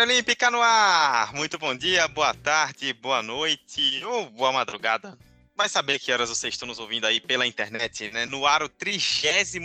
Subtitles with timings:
[0.00, 1.34] Memória Olímpica no ar!
[1.34, 5.18] Muito bom dia, boa tarde, boa noite ou boa madrugada.
[5.54, 8.24] Vai saber que horas vocês estão nos ouvindo aí pela internet, né?
[8.24, 9.58] No ar o 38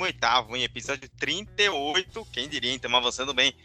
[0.53, 3.55] em episódio 38, quem diria, então avançando bem,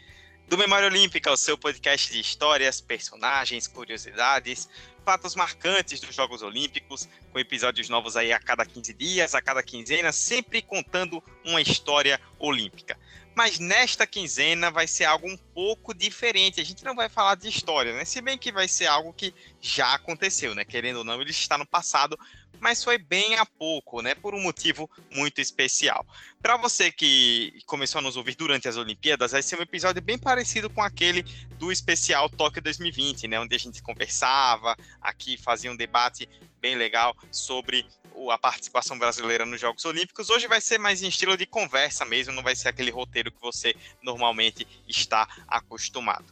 [0.47, 4.69] do Memória Olímpica, o seu podcast de histórias, personagens, curiosidades,
[5.03, 9.61] fatos marcantes dos Jogos Olímpicos, com episódios novos aí a cada 15 dias, a cada
[9.61, 12.97] quinzena, sempre contando uma história olímpica.
[13.33, 16.59] Mas nesta quinzena vai ser algo um pouco diferente.
[16.59, 18.03] A gente não vai falar de história, né?
[18.03, 20.65] Se bem que vai ser algo que já aconteceu, né?
[20.65, 22.19] Querendo ou não, ele está no passado,
[22.59, 24.13] mas foi bem há pouco, né?
[24.13, 26.05] Por um motivo muito especial.
[26.41, 30.17] Para você que começou a nos ouvir durante as Olimpíadas, vai ser um episódio bem
[30.17, 31.23] parecido com aquele
[31.57, 33.39] do especial Tóquio 2020, né?
[33.39, 36.27] Onde a gente conversava aqui, fazia um debate
[36.59, 37.85] bem legal sobre
[38.31, 40.29] a participação brasileira nos Jogos Olímpicos.
[40.29, 43.41] Hoje vai ser mais em estilo de conversa mesmo, não vai ser aquele roteiro que
[43.41, 46.25] você normalmente está acostumado.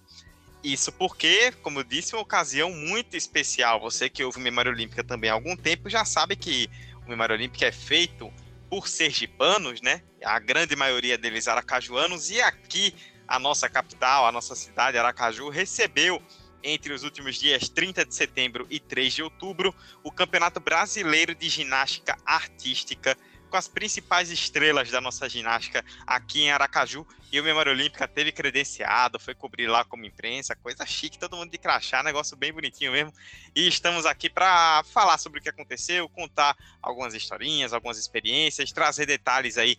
[0.64, 3.80] Isso porque, como eu disse, uma ocasião muito especial.
[3.80, 6.70] Você que ouve Memória Olímpica também há algum tempo já sabe que
[7.06, 8.32] o Memória Olímpica é feito
[8.70, 10.04] por sergipanos, né?
[10.24, 12.94] A grande maioria deles aracajuanos, e aqui
[13.28, 16.22] a nossa capital, a nossa cidade, Aracaju, recebeu
[16.64, 21.50] entre os últimos dias 30 de setembro e 3 de outubro, o Campeonato Brasileiro de
[21.50, 23.18] Ginástica Artística,
[23.50, 27.06] com as principais estrelas da nossa ginástica aqui em Aracaju.
[27.32, 31.52] E o Memória Olímpica teve credenciado, foi cobrir lá como imprensa, coisa chique, todo mundo
[31.52, 33.14] de crachá, negócio bem bonitinho mesmo.
[33.56, 39.06] E estamos aqui para falar sobre o que aconteceu, contar algumas historinhas, algumas experiências, trazer
[39.06, 39.78] detalhes aí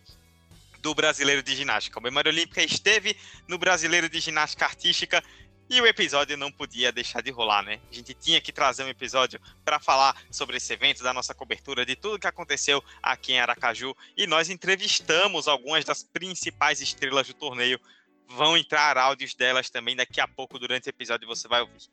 [0.81, 1.99] do Brasileiro de Ginástica.
[1.99, 3.15] O Memória Olímpica esteve
[3.47, 5.23] no Brasileiro de Ginástica Artística
[5.71, 7.79] e o episódio não podia deixar de rolar, né?
[7.89, 11.85] A gente tinha que trazer um episódio para falar sobre esse evento, da nossa cobertura,
[11.85, 13.95] de tudo que aconteceu aqui em Aracaju.
[14.17, 17.79] E nós entrevistamos algumas das principais estrelas do torneio.
[18.27, 21.89] Vão entrar áudios delas também daqui a pouco durante o episódio você vai ouvir.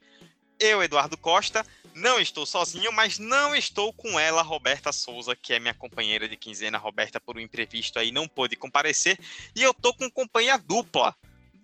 [0.59, 1.65] Eu, Eduardo Costa,
[1.95, 6.37] não estou sozinho, mas não estou com ela, Roberta Souza, que é minha companheira de
[6.37, 6.79] quinzena.
[6.79, 9.17] Roberta, por um imprevisto aí, não pôde comparecer.
[9.55, 11.15] E eu tô com companhia dupla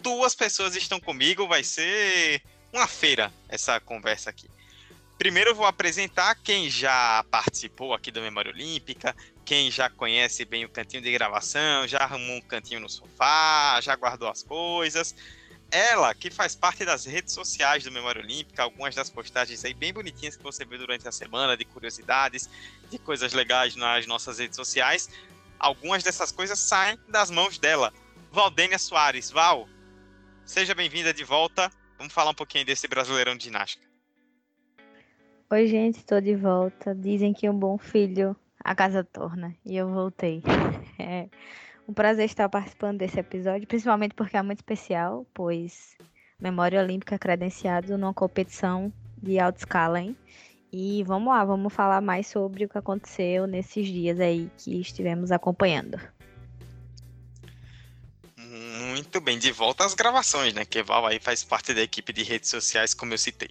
[0.04, 4.50] duas pessoas estão comigo, vai ser uma feira essa conversa aqui.
[5.16, 9.16] Primeiro eu vou apresentar quem já participou aqui da Memória Olímpica,
[9.46, 13.96] quem já conhece bem o cantinho de gravação, já arrumou um cantinho no sofá, já
[13.96, 15.14] guardou as coisas.
[15.70, 19.92] Ela, que faz parte das redes sociais do Memória Olímpica, algumas das postagens aí bem
[19.92, 22.50] bonitinhas que você vê durante a semana, de curiosidades,
[22.90, 25.08] de coisas legais nas nossas redes sociais.
[25.58, 27.92] Algumas dessas coisas saem das mãos dela.
[28.30, 29.30] Valdênia Soares.
[29.30, 29.66] Val,
[30.46, 31.70] Seja bem-vinda de volta.
[31.96, 33.82] Vamos falar um pouquinho desse Brasileirão de Ginástica.
[35.50, 36.94] Oi, gente, estou de volta.
[36.94, 39.56] Dizem que um bom filho a casa torna.
[39.64, 40.42] E eu voltei.
[40.96, 41.28] É
[41.88, 45.96] um prazer estar participando desse episódio, principalmente porque é muito especial, pois
[46.40, 50.16] Memória Olímpica credenciado numa competição de alta escala, hein?
[50.72, 55.32] E vamos lá, vamos falar mais sobre o que aconteceu nesses dias aí que estivemos
[55.32, 55.98] acompanhando.
[58.94, 60.64] Muito bem, de volta às gravações, né?
[60.64, 63.50] Que Val aí faz parte da equipe de redes sociais, como eu citei.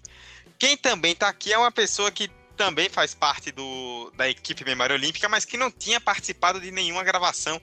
[0.57, 4.95] Quem também está aqui é uma pessoa que também faz parte do, da equipe Memória
[4.95, 7.61] Olímpica, mas que não tinha participado de nenhuma gravação.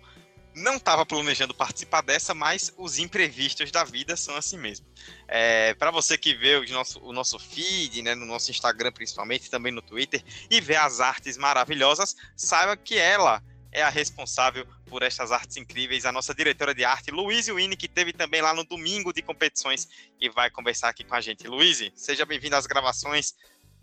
[0.54, 4.84] Não estava planejando participar dessa, mas os imprevistos da vida são assim mesmo.
[5.26, 9.48] É, Para você que vê o nosso, o nosso feed, né, no nosso Instagram principalmente,
[9.48, 15.02] também no Twitter, e vê as artes maravilhosas, saiba que ela é a responsável por
[15.02, 18.64] estas artes incríveis, a nossa diretora de arte, Luíse Winnie, que teve também lá no
[18.64, 19.88] domingo de competições
[20.20, 21.46] e vai conversar aqui com a gente.
[21.46, 23.34] Luíse, seja bem-vinda às gravações.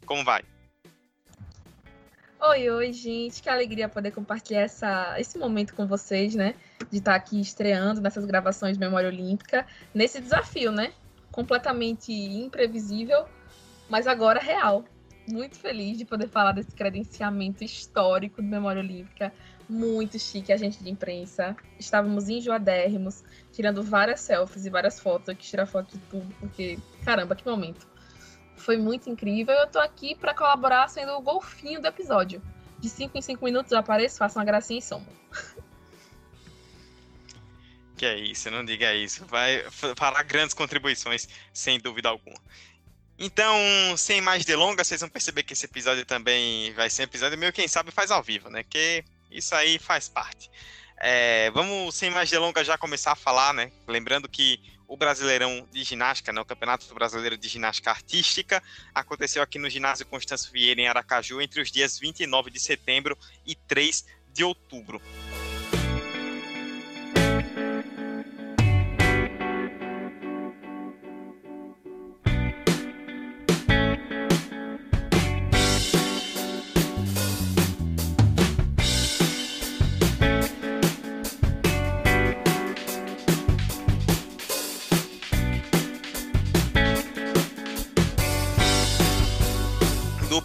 [0.05, 0.43] Como vai?
[2.39, 3.41] Oi, oi, gente.
[3.41, 6.53] Que alegria poder compartilhar essa, esse momento com vocês, né?
[6.91, 10.93] De estar aqui estreando nessas gravações de Memória Olímpica, nesse desafio, né?
[11.31, 13.25] Completamente imprevisível,
[13.89, 14.85] mas agora real.
[15.27, 19.33] Muito feliz de poder falar desse credenciamento histórico de Memória Olímpica
[19.69, 21.55] muito chique, a gente de imprensa.
[21.79, 25.27] Estávamos enjoadérrimos, tirando várias selfies e várias fotos.
[25.27, 27.87] Eu quis tirar foto de tudo, porque, caramba, que momento.
[28.55, 29.53] Foi muito incrível.
[29.53, 32.41] Eu tô aqui para colaborar sendo o golfinho do episódio.
[32.79, 35.07] De 5 em 5 minutos eu apareço, faço uma gracinha e somo.
[37.97, 39.25] Que é isso, não diga isso.
[39.25, 39.65] Vai
[39.95, 42.37] fará grandes contribuições, sem dúvida alguma.
[43.17, 43.57] Então,
[43.97, 47.51] sem mais delongas, vocês vão perceber que esse episódio também vai ser um episódio meio,
[47.51, 48.63] quem sabe, faz ao vivo, né?
[48.63, 50.49] Que isso aí faz parte.
[50.99, 53.71] É, vamos, sem mais delongas, já começar a falar, né?
[53.87, 58.63] Lembrando que o Brasileirão de Ginástica, né, o Campeonato Brasileiro de Ginástica Artística,
[58.95, 63.53] aconteceu aqui no Ginásio Constâncio Vieira, em Aracaju, entre os dias 29 de setembro e
[63.53, 65.01] 3 de outubro.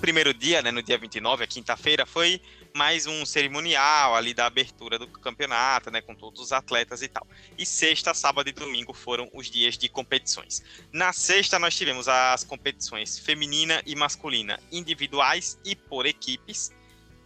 [0.03, 2.43] Primeiro dia, né, no dia 29, a quinta-feira, foi
[2.75, 7.25] mais um cerimonial ali da abertura do campeonato, né, com todos os atletas e tal.
[7.57, 10.61] E sexta, sábado e domingo foram os dias de competições.
[10.93, 16.73] Na sexta, nós tivemos as competições feminina e masculina, individuais e por equipes.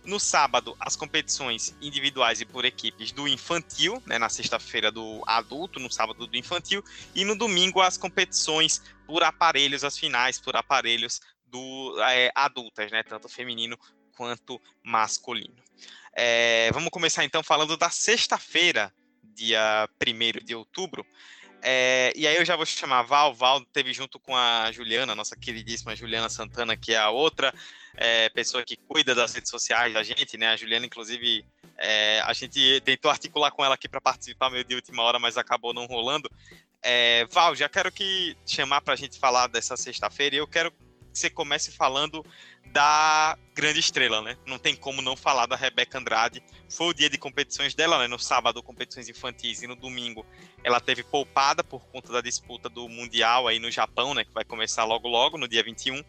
[0.05, 5.81] No sábado, as competições individuais e por equipes do infantil, né, na sexta-feira do adulto,
[5.81, 6.85] no sábado do infantil,
[7.15, 13.03] e no domingo as competições por aparelhos, as finais por aparelhos do, é, adultas, né?
[13.03, 13.79] Tanto feminino
[14.17, 15.57] quanto masculino.
[16.19, 21.07] É, vamos começar então falando da sexta-feira, dia 1 de outubro.
[21.63, 23.35] É, e aí eu já vou chamar Val.
[23.35, 27.53] Val teve junto com a Juliana, nossa queridíssima Juliana Santana, que é a outra
[27.97, 30.49] é, pessoa que cuida das redes sociais da gente, né?
[30.49, 31.45] A Juliana, inclusive,
[31.77, 35.37] é, a gente tentou articular com ela aqui para participar meio de última hora, mas
[35.37, 36.31] acabou não rolando.
[37.31, 40.86] Val, já quero que chamar para a gente falar dessa sexta-feira eu quero que
[41.17, 42.25] você comece falando
[42.67, 44.37] da grande estrela, né?
[44.45, 46.43] Não tem como não falar da Rebeca Andrade.
[46.69, 48.07] Foi o dia de competições dela, né?
[48.07, 50.27] No sábado, competições infantis, e no domingo
[50.63, 54.25] ela teve poupada por conta da disputa do Mundial aí no Japão, né?
[54.25, 56.03] Que vai começar logo logo, no dia 21.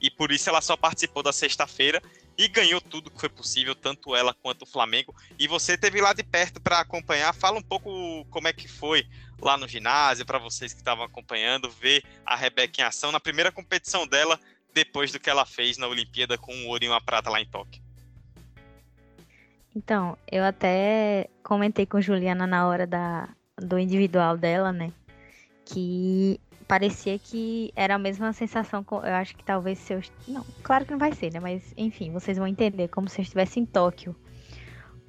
[0.00, 2.00] E por isso ela só participou da sexta-feira
[2.36, 5.14] e ganhou tudo que foi possível, tanto ela quanto o Flamengo.
[5.38, 7.34] E você teve lá de perto para acompanhar.
[7.34, 9.06] Fala um pouco como é que foi
[9.42, 13.50] lá no ginásio, para vocês que estavam acompanhando, ver a Rebeca em ação na primeira
[13.50, 14.38] competição dela
[14.72, 17.46] depois do que ela fez na Olimpíada com um ouro e uma prata lá em
[17.46, 17.82] Tóquio.
[19.74, 24.92] Então, eu até comentei com Juliana na hora da, do individual dela, né?
[25.64, 26.38] Que
[26.68, 28.84] parecia que era a mesma sensação.
[28.90, 30.02] Eu acho que talvez se eu.
[30.28, 31.40] Não, claro que não vai ser, né?
[31.40, 34.14] Mas enfim, vocês vão entender como se eu estivesse em Tóquio.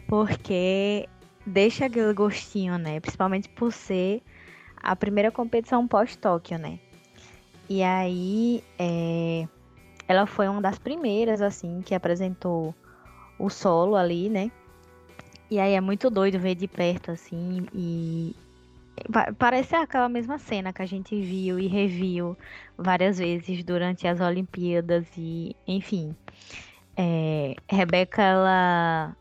[0.07, 1.07] Porque
[1.45, 2.99] deixa aquele gostinho, né?
[2.99, 4.21] Principalmente por ser
[4.77, 6.79] a primeira competição pós-Tóquio, né?
[7.69, 9.47] E aí, é,
[10.07, 12.75] ela foi uma das primeiras, assim, que apresentou
[13.39, 14.51] o solo ali, né?
[15.49, 18.35] E aí é muito doido ver de perto, assim, e
[19.37, 22.37] parece aquela mesma cena que a gente viu e reviu
[22.77, 26.15] várias vezes durante as Olimpíadas e, enfim.
[26.95, 29.15] É, Rebeca, ela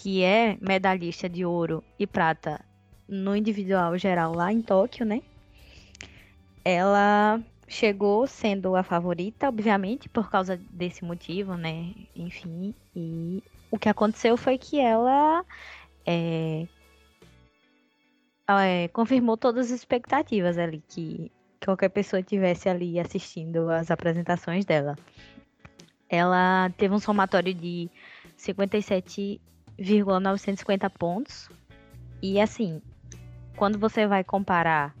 [0.00, 2.64] que é medalhista de ouro e prata
[3.06, 5.22] no individual geral lá em Tóquio, né?
[6.64, 11.92] ela chegou sendo a favorita, obviamente, por causa desse motivo, né?
[12.14, 15.44] Enfim, e o que aconteceu foi que ela
[16.04, 16.66] é,
[18.48, 21.30] é, confirmou todas as expectativas ali que
[21.64, 24.96] qualquer pessoa tivesse ali assistindo as apresentações dela.
[26.08, 27.88] Ela teve um somatório de
[29.80, 31.48] 57,950 pontos.
[32.22, 32.80] E assim,
[33.56, 34.94] quando você vai comparar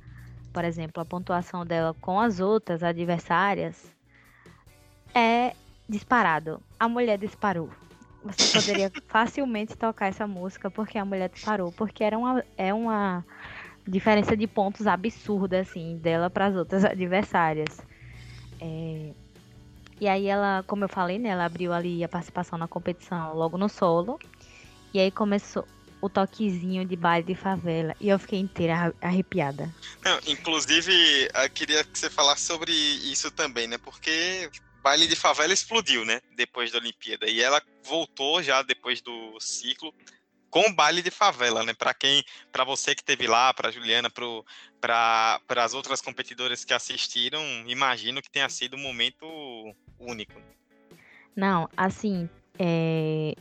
[0.52, 3.90] por exemplo, a pontuação dela com as outras adversárias
[5.14, 5.54] é
[5.88, 6.60] disparado.
[6.78, 7.70] A mulher disparou.
[8.24, 13.24] Você poderia facilmente tocar essa música porque a mulher disparou, porque era uma, é uma
[13.86, 17.80] diferença de pontos absurda assim dela para as outras adversárias.
[18.60, 19.12] É...
[20.00, 23.58] E aí ela, como eu falei, né, ela abriu ali a participação na competição logo
[23.58, 24.18] no solo.
[24.92, 25.66] E aí começou,
[26.00, 27.94] o toquezinho de baile de favela.
[28.00, 29.72] E eu fiquei inteira arrepiada.
[30.04, 30.92] Não, inclusive,
[31.34, 33.78] eu queria que você falasse sobre isso também, né?
[33.78, 34.50] Porque
[34.82, 36.20] baile de favela explodiu, né?
[36.34, 37.28] Depois da Olimpíada.
[37.28, 39.94] E ela voltou já depois do ciclo
[40.48, 41.72] com baile de favela, né?
[41.74, 47.44] Para quem, para você que teve lá, para Juliana, para as outras competidoras que assistiram,
[47.68, 49.26] imagino que tenha sido um momento
[49.98, 50.40] único.
[51.36, 52.28] Não, assim,
[52.58, 53.36] é...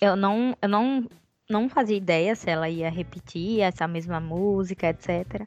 [0.00, 1.06] eu não, eu não
[1.48, 5.46] não fazia ideia se ela ia repetir essa mesma música, etc.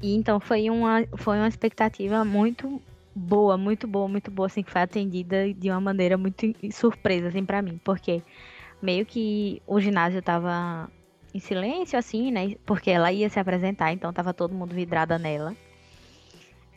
[0.00, 2.80] E então foi uma, foi uma expectativa muito
[3.14, 7.44] boa, muito boa, muito boa, assim, que foi atendida de uma maneira muito surpresa, assim,
[7.44, 8.22] para mim, porque
[8.80, 10.88] meio que o ginásio tava
[11.34, 12.54] em silêncio, assim, né?
[12.64, 15.54] Porque ela ia se apresentar, então tava todo mundo vidrada nela.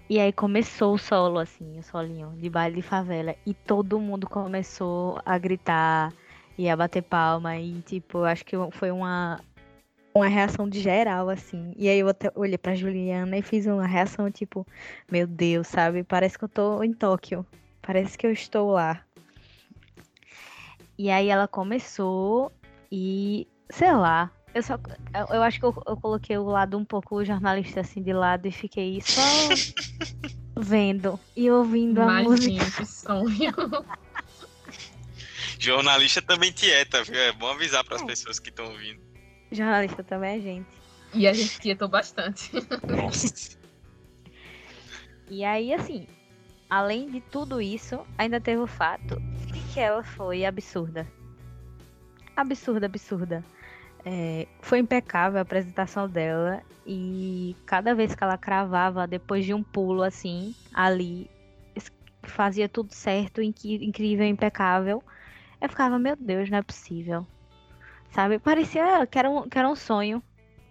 [0.09, 3.35] E aí começou o solo, assim, o solinho de baile de favela.
[3.45, 6.11] E todo mundo começou a gritar
[6.57, 7.57] e a bater palma.
[7.57, 9.39] E, tipo, eu acho que foi uma,
[10.13, 11.73] uma reação de geral, assim.
[11.77, 14.65] E aí eu até olhei pra Juliana e fiz uma reação, tipo,
[15.11, 16.03] meu Deus, sabe?
[16.03, 17.45] Parece que eu tô em Tóquio.
[17.81, 19.01] Parece que eu estou lá.
[20.97, 22.51] E aí ela começou
[22.91, 24.75] e, sei lá, eu só.
[25.13, 28.47] Eu, eu acho que eu, eu, coloquei o lado um pouco jornalista assim de lado
[28.47, 29.21] e fiquei só
[30.55, 32.63] vendo e ouvindo a música.
[32.77, 33.51] Que sonho.
[35.59, 37.19] jornalista também tieta, viu?
[37.19, 38.05] É bom avisar para as é.
[38.05, 39.01] pessoas que estão ouvindo.
[39.51, 40.67] Jornalista também é gente.
[41.13, 42.51] E a gente tietou bastante.
[42.87, 43.57] Nossa.
[45.29, 46.07] E aí, assim,
[46.69, 49.19] além de tudo isso, ainda teve o fato
[49.51, 51.07] de que ela foi absurda.
[52.35, 53.43] Absurda, absurda.
[54.05, 59.63] É, foi impecável a apresentação dela e cada vez que ela cravava, depois de um
[59.63, 61.29] pulo assim, ali,
[62.23, 65.03] fazia tudo certo, incrível, impecável.
[65.63, 67.25] Eu ficava, meu Deus, não é possível.
[68.11, 68.37] Sabe?
[68.37, 70.21] Parecia que era um, que era um sonho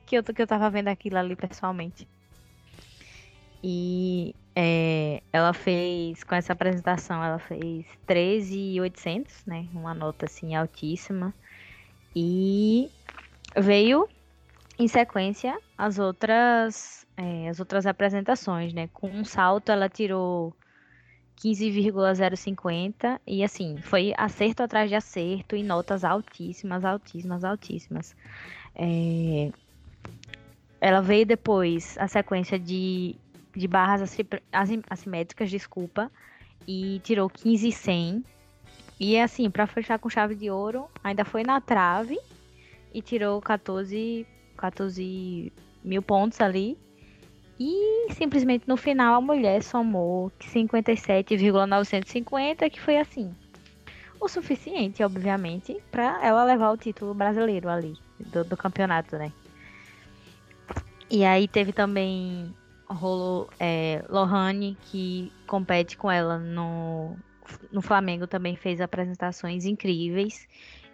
[0.04, 2.06] que eu, que eu tava vendo aquilo ali pessoalmente.
[3.64, 9.66] E é, ela fez, com essa apresentação, ela fez 13,800, né?
[9.72, 11.32] Uma nota assim altíssima.
[12.14, 12.90] E
[13.56, 14.06] veio
[14.78, 18.90] em sequência as outras é, as outras apresentações, né?
[18.92, 20.54] Com um salto ela tirou
[21.42, 28.16] 15,050 e assim, foi acerto atrás de acerto e notas altíssimas, altíssimas, altíssimas.
[28.76, 29.50] É...
[30.80, 33.16] Ela veio depois a sequência de,
[33.56, 34.16] de barras
[34.88, 36.12] assimétricas, desculpa,
[36.66, 38.24] e tirou 15,100.
[39.00, 42.20] E assim, para fechar com chave de ouro, ainda foi na trave
[42.94, 44.24] e tirou 14,
[44.56, 46.78] 14 mil pontos ali.
[47.64, 53.32] E simplesmente no final a mulher somou 57,950, que foi assim.
[54.20, 59.32] O suficiente, obviamente, para ela levar o título brasileiro ali do, do, campeonato, né?
[61.08, 62.52] E aí teve também
[62.88, 67.14] rolou é, Lohane, que compete com ela no,
[67.70, 70.48] no Flamengo, também fez apresentações incríveis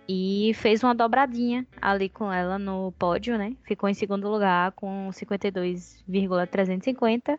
[0.08, 3.54] e fez uma dobradinha ali com ela no pódio, né?
[3.64, 7.38] Ficou em segundo lugar com 52,350.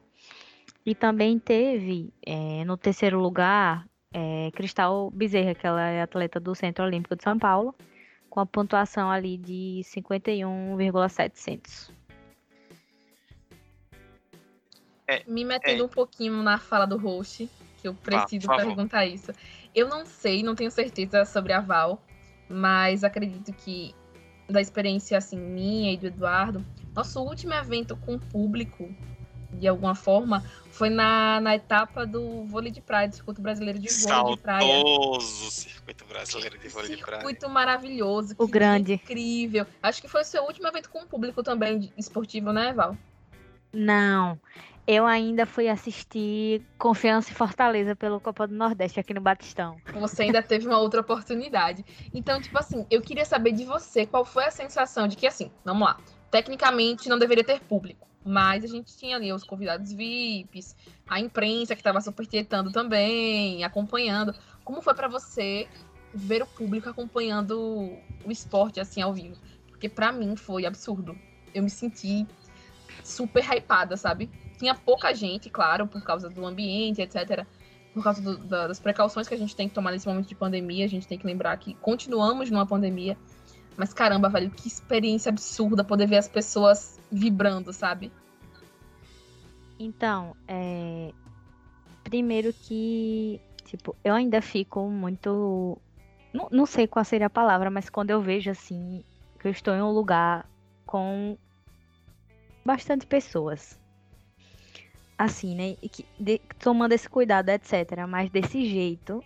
[0.86, 6.54] E também teve é, no terceiro lugar é, Cristal Bezerra, que ela é atleta do
[6.54, 7.74] Centro Olímpico de São Paulo,
[8.30, 11.92] com a pontuação ali de 51,700.
[15.08, 15.86] É, Me metendo é.
[15.86, 17.50] um pouquinho na fala do host,
[17.82, 19.32] que eu preciso ah, perguntar isso.
[19.74, 22.00] Eu não sei, não tenho certeza sobre a Val,
[22.50, 23.94] mas acredito que
[24.50, 26.66] da experiência assim minha e do Eduardo,
[26.96, 28.90] nosso último evento com público,
[29.54, 33.88] de alguma forma, foi na, na etapa do vôlei de praia, do circuito brasileiro de
[33.90, 34.82] vôlei de praia.
[34.82, 37.22] Saudoso circuito brasileiro de vôlei de praia.
[37.22, 39.66] Circuito maravilhoso, o grande, incrível.
[39.82, 42.98] Acho que foi o seu último evento com público também esportivo, né, Val?
[43.72, 44.40] Não,
[44.88, 49.78] eu ainda fui assistir Confiança e Fortaleza pelo Copa do Nordeste aqui no Batistão.
[49.94, 51.86] Você ainda teve uma outra oportunidade.
[52.14, 55.52] Então, tipo assim, eu queria saber de você qual foi a sensação de que, assim,
[55.64, 56.00] vamos lá,
[56.32, 60.76] tecnicamente não deveria ter público, mas a gente tinha ali os convidados VIPs,
[61.08, 64.34] a imprensa que estava super tietando também, acompanhando.
[64.64, 65.68] Como foi para você
[66.14, 67.60] ver o público acompanhando
[68.26, 69.38] o esporte assim ao vivo?
[69.68, 71.18] Porque para mim foi absurdo.
[71.54, 72.28] Eu me senti
[73.04, 74.30] super hypada, sabe?
[74.60, 77.46] Tinha pouca gente, claro, por causa do ambiente, etc.
[77.94, 80.36] Por causa do, da, das precauções que a gente tem que tomar nesse momento de
[80.36, 80.84] pandemia.
[80.84, 83.18] A gente tem que lembrar que continuamos numa pandemia.
[83.78, 88.12] Mas caramba, velho, que experiência absurda poder ver as pessoas vibrando, sabe?
[89.80, 91.14] Então, é...
[92.04, 95.78] primeiro que, tipo, eu ainda fico muito.
[96.34, 99.06] Não, não sei qual seria a palavra, mas quando eu vejo assim,
[99.40, 100.46] que eu estou em um lugar
[100.86, 101.38] com
[102.66, 103.80] bastante pessoas
[105.20, 105.76] assim, né?
[105.92, 108.08] Que, de, tomando esse cuidado, etc.
[108.08, 109.22] Mas desse jeito,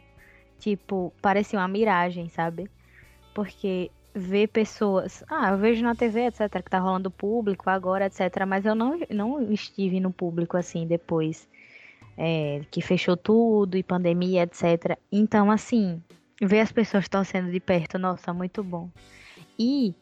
[0.58, 2.68] tipo, parecia uma miragem, sabe?
[3.36, 5.24] Porque ver pessoas.
[5.30, 8.44] Ah, eu vejo na TV, etc., que tá rolando público agora, etc.
[8.48, 11.48] Mas eu não, não estive no público assim depois.
[12.18, 14.98] É, que fechou tudo e pandemia, etc.
[15.12, 16.02] Então, assim,
[16.42, 18.90] ver as pessoas torcendo de perto, nossa, muito bom.
[19.58, 19.96] E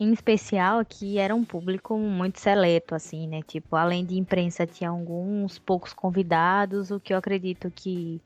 [0.00, 3.40] em especial que era um público muito seleto, assim, né?
[3.42, 8.20] Tipo, além de imprensa, tinha alguns poucos convidados, o que eu acredito que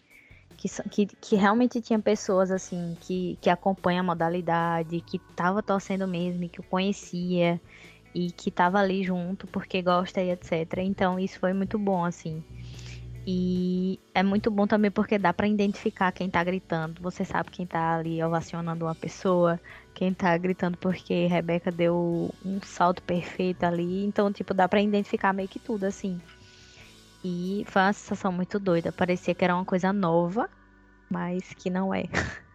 [0.90, 6.48] que, que, realmente tinha pessoas assim que, que acompanham a modalidade, que tava torcendo mesmo,
[6.48, 7.60] que o conhecia
[8.14, 10.78] e que tava ali junto porque gosta e etc.
[10.78, 12.42] Então isso foi muito bom assim.
[13.28, 17.02] E é muito bom também porque dá para identificar quem tá gritando.
[17.02, 19.60] Você sabe quem tá ali ovacionando uma pessoa,
[19.92, 24.04] quem tá gritando porque Rebeca deu um salto perfeito ali.
[24.04, 26.20] Então, tipo, dá para identificar meio que tudo assim.
[27.24, 28.92] E foi uma sensação muito doida.
[28.92, 30.48] Parecia que era uma coisa nova,
[31.10, 32.04] mas que não é.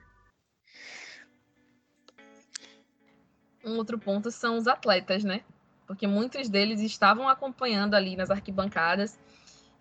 [3.63, 5.41] Um outro ponto são os atletas, né?
[5.85, 9.19] Porque muitos deles estavam acompanhando ali nas arquibancadas.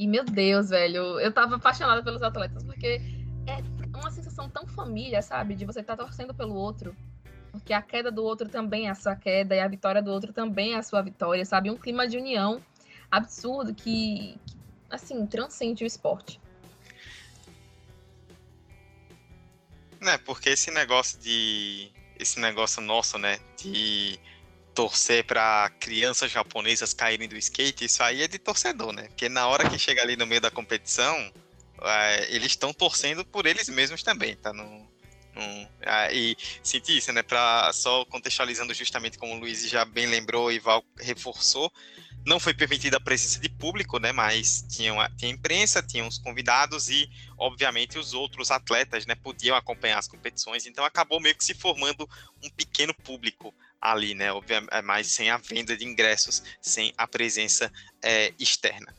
[0.00, 3.02] E, meu Deus, velho, eu tava apaixonada pelos atletas, porque
[3.47, 3.62] é
[3.99, 5.54] uma sensação tão família, sabe?
[5.54, 6.97] De você estar tá torcendo pelo outro.
[7.52, 10.33] Porque a queda do outro também é a sua queda, e a vitória do outro
[10.33, 11.71] também é a sua vitória, sabe?
[11.71, 12.62] Um clima de união
[13.11, 14.57] absurdo que, que
[14.88, 16.40] assim, transcende o esporte.
[20.00, 21.92] Né, porque esse negócio de.
[22.19, 23.38] Esse negócio nosso, né?
[23.59, 24.19] De
[24.75, 29.05] torcer para crianças japonesas caírem do skate, isso aí é de torcedor, né?
[29.09, 31.15] Porque na hora que chega ali no meio da competição,
[31.83, 34.53] é, eles estão torcendo por eles mesmos também, tá?
[34.53, 34.65] No,
[35.35, 37.23] no, é, e senti isso, né?
[37.23, 41.73] Pra, só contextualizando justamente como o Luiz já bem lembrou e Val reforçou,
[42.25, 44.12] não foi permitida a presença de público, né?
[44.12, 47.09] Mas tinha, uma, tinha imprensa, tinha os convidados e,
[47.39, 49.15] obviamente, os outros atletas, né?
[49.15, 50.67] Podiam acompanhar as competições.
[50.67, 52.09] Então acabou meio que se formando
[52.43, 54.27] um pequeno público ali, né?
[54.71, 57.73] É, mas sem a venda de ingressos, sem a presença
[58.03, 58.95] é, externa.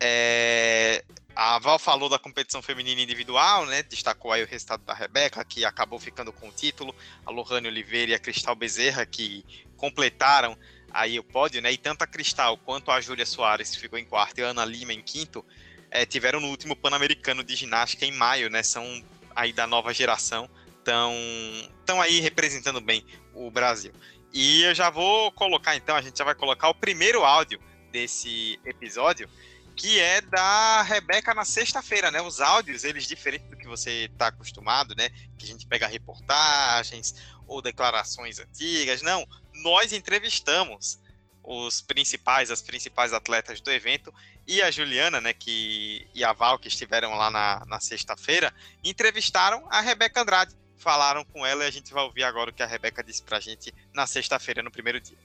[0.00, 1.04] É,
[1.34, 3.82] a Val falou da competição feminina individual, né?
[3.82, 6.94] Destacou aí o resultado da Rebeca, que acabou ficando com o título,
[7.26, 9.44] a Lohane Oliveira e a Cristal Bezerra, que
[9.76, 10.56] completaram
[10.90, 11.70] aí o pódio, né?
[11.72, 14.64] E tanto a Cristal quanto a Júlia Soares, que ficou em quarto, e a Ana
[14.64, 15.44] Lima em quinto,
[15.90, 18.62] é, tiveram no último Pan-Americano de Ginástica em maio, né?
[18.62, 20.48] São aí da nova geração,
[20.86, 21.12] estão
[21.84, 23.92] tão aí representando bem o Brasil.
[24.32, 28.60] E eu já vou colocar, então, a gente já vai colocar o primeiro áudio desse
[28.64, 29.28] episódio,
[29.74, 32.22] que é da Rebeca na sexta-feira, né?
[32.22, 35.10] Os áudios, eles diferentes do que você está acostumado, né?
[35.36, 37.14] Que a gente pega reportagens
[37.46, 39.02] ou declarações antigas.
[39.02, 39.26] Não,
[39.62, 40.98] nós entrevistamos
[41.42, 44.12] os principais, as principais atletas do evento
[44.46, 49.64] e a Juliana, né, que e a Val que estiveram lá na, na sexta-feira, entrevistaram
[49.70, 52.66] a Rebeca Andrade, falaram com ela e a gente vai ouvir agora o que a
[52.66, 55.16] Rebeca disse pra gente na sexta-feira, no primeiro dia.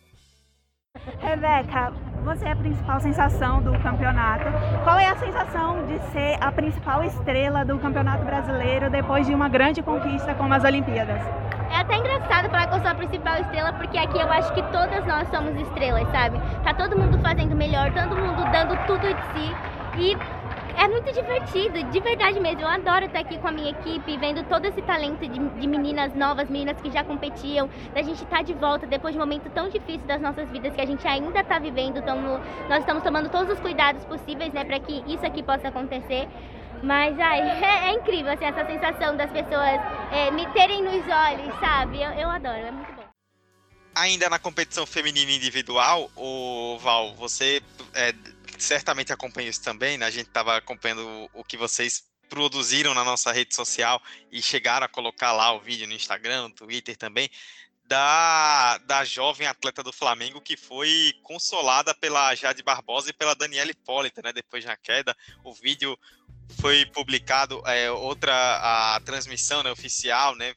[1.19, 1.91] Rebeca,
[2.23, 4.45] você é a principal sensação do campeonato.
[4.83, 9.47] Qual é a sensação de ser a principal estrela do Campeonato Brasileiro depois de uma
[9.47, 11.21] grande conquista como as Olimpíadas?
[11.71, 14.61] É até engraçado falar que eu sou a principal estrela, porque aqui eu acho que
[14.63, 16.37] todas nós somos estrelas, sabe?
[16.63, 19.55] Tá todo mundo fazendo melhor, todo mundo dando tudo de si.
[19.97, 20.40] E
[20.81, 22.61] é muito divertido, de verdade mesmo.
[22.61, 26.15] Eu adoro estar aqui com a minha equipe, vendo todo esse talento de, de meninas
[26.15, 29.47] novas, meninas que já competiam, da gente estar tá de volta depois de um momento
[29.51, 32.01] tão difícil das nossas vidas que a gente ainda está vivendo.
[32.01, 36.27] Tamo, nós estamos tomando todos os cuidados possíveis, né, para que isso aqui possa acontecer.
[36.81, 39.79] Mas ai, é, é incrível assim, essa sensação das pessoas
[40.11, 42.01] é, me terem nos olhos, sabe?
[42.01, 43.01] Eu, eu adoro, é muito bom.
[43.93, 47.61] Ainda na competição feminina individual, o Val, você
[47.93, 48.13] é,
[48.61, 50.05] certamente acompanha isso também, né?
[50.05, 54.89] A gente estava acompanhando o, que vocês produziram na nossa rede social e chegaram a
[54.89, 57.29] colocar lá o vídeo no Instagram, no Twitter também,
[57.85, 63.71] da, da jovem atleta do Flamengo que foi consolada pela Jade Barbosa e pela Daniela
[63.71, 64.31] Hipólita, né?
[64.31, 65.97] Depois da queda, o vídeo
[66.59, 70.53] foi publicado é, outra a transmissão né, oficial, né,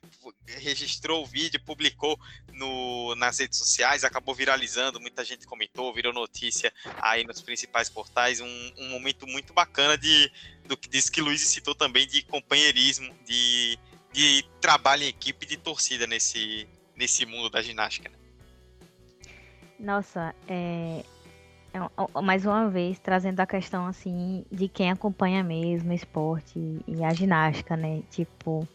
[0.47, 2.19] registrou o vídeo, publicou
[2.55, 8.41] no, nas redes sociais, acabou viralizando, muita gente comentou, virou notícia aí nos principais portais,
[8.41, 10.31] um, um momento muito bacana de
[10.67, 13.79] do que disse que Luiz citou também de companheirismo, de,
[14.13, 18.09] de trabalho em equipe, de torcida nesse, nesse mundo da ginástica.
[18.09, 18.17] Né?
[19.79, 21.05] Nossa, é,
[21.75, 27.05] é, mais uma vez, trazendo a questão, assim, de quem acompanha mesmo o esporte e
[27.05, 28.03] a ginástica, né?
[28.11, 28.67] Tipo,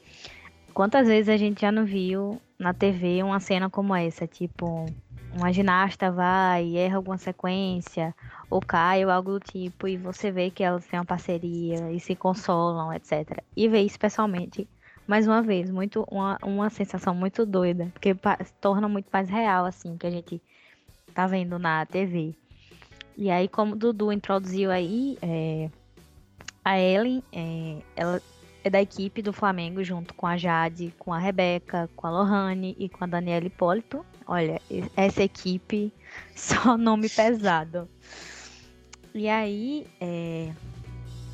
[0.74, 4.28] quantas vezes a gente já não viu na TV uma cena como essa?
[4.28, 4.86] Tipo,
[5.34, 8.14] uma ginasta vai e erra alguma sequência,
[8.50, 12.00] ou cai, ou algo do tipo, e você vê que elas têm uma parceria e
[12.00, 13.42] se consolam, etc.
[13.56, 14.68] E ver isso pessoalmente,
[15.08, 18.16] mais uma vez, muito uma, uma sensação muito doida, porque
[18.60, 20.42] torna muito mais real, assim, que a gente
[21.14, 22.36] tá vendo na TV.
[23.18, 25.70] E aí, como o Dudu introduziu aí, é,
[26.64, 28.22] a Ellen, é, ela
[28.70, 32.90] da equipe do Flamengo, junto com a Jade, com a Rebeca, com a Lohane e
[32.90, 34.06] com a Daniela Hipólito.
[34.26, 34.62] Olha,
[34.96, 35.94] essa equipe,
[36.36, 37.90] só nome pesado.
[39.14, 40.52] E aí, é,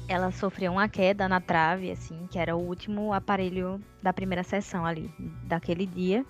[0.08, 4.86] ela sofreu uma queda na trave, assim, que era o último aparelho da primeira sessão
[4.86, 5.12] ali,
[5.44, 6.26] daquele dia.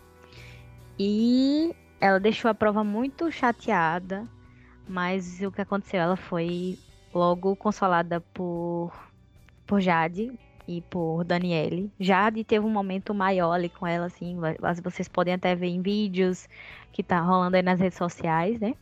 [0.97, 4.25] E ela deixou a prova muito chateada,
[4.87, 5.99] mas o que aconteceu?
[5.99, 6.79] Ela foi
[7.13, 8.91] logo consolada por,
[9.65, 10.31] por Jade
[10.67, 11.91] e por Daniele.
[11.99, 14.37] Jade teve um momento maior ali com ela, assim,
[14.83, 16.47] vocês podem até ver em vídeos
[16.91, 18.73] que tá rolando aí nas redes sociais, né?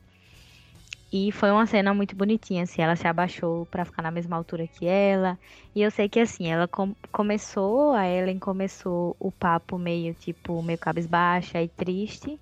[1.15, 4.65] E foi uma cena muito bonitinha, assim, ela se abaixou para ficar na mesma altura
[4.65, 5.38] que ela.
[5.76, 10.63] E eu sei que assim, ela com começou, a Ellen começou o papo meio tipo,
[10.63, 12.39] meio cabisbaixa e triste.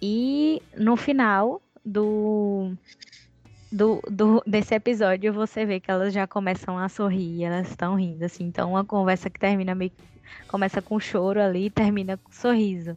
[0.00, 2.72] E no final do,
[3.72, 8.24] do, do desse episódio você vê que elas já começam a sorrir, elas estão rindo,
[8.24, 8.44] assim.
[8.44, 9.92] Então uma conversa que termina meio
[10.46, 12.96] começa com choro ali e termina com sorriso.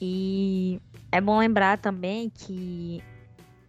[0.00, 3.02] E é bom lembrar também que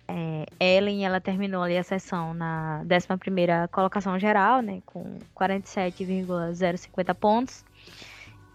[0.07, 7.63] é, Ellen, ela terminou ali a sessão na 11ª colocação geral, né, com 47,050 pontos.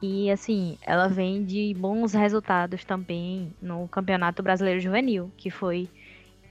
[0.03, 5.89] E assim, ela vem de bons resultados também no Campeonato Brasileiro Juvenil, que foi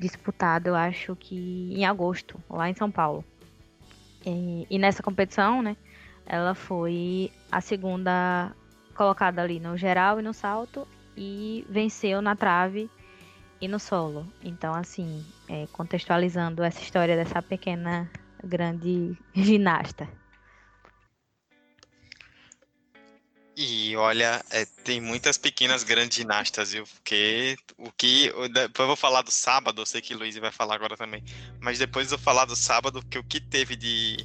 [0.03, 3.23] disputado, eu acho que em agosto, lá em São Paulo.
[4.25, 5.75] E, e nessa competição, né,
[6.25, 8.51] ela foi a segunda
[8.95, 10.87] colocada ali no geral e no salto
[11.17, 12.89] e venceu na trave
[13.59, 14.27] e no solo.
[14.43, 18.09] Então, assim, é, contextualizando essa história dessa pequena,
[18.43, 20.07] grande ginasta.
[23.55, 26.85] E olha, é, tem muitas pequenas grandes ginastas, viu?
[26.85, 28.31] Porque o que.
[28.51, 31.23] Depois eu vou falar do sábado, eu sei que o Luiz vai falar agora também.
[31.59, 34.17] Mas depois eu vou falar do sábado, que o que teve de,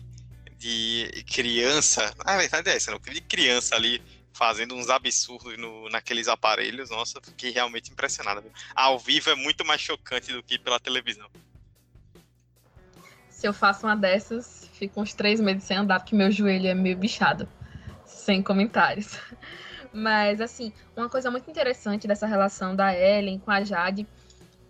[0.56, 2.14] de criança.
[2.20, 2.98] Ah, a verdade é essa, não?
[2.98, 8.44] De criança ali fazendo uns absurdos no, naqueles aparelhos, nossa, fiquei realmente impressionado.
[8.72, 11.28] Ao vivo é muito mais chocante do que pela televisão.
[13.28, 16.74] Se eu faço uma dessas, fico uns três meses sem andar, porque meu joelho é
[16.74, 17.48] meio bichado.
[18.28, 19.18] Sem comentários.
[19.90, 24.06] Mas, assim, uma coisa muito interessante dessa relação da Ellen com a Jade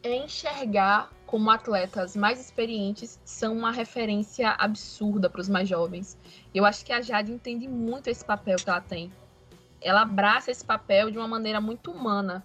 [0.01, 6.17] é enxergar como atletas mais experientes são uma referência absurda para os mais jovens.
[6.55, 9.11] Eu acho que a Jade entende muito esse papel que ela tem
[9.81, 12.45] ela abraça esse papel de uma maneira muito humana.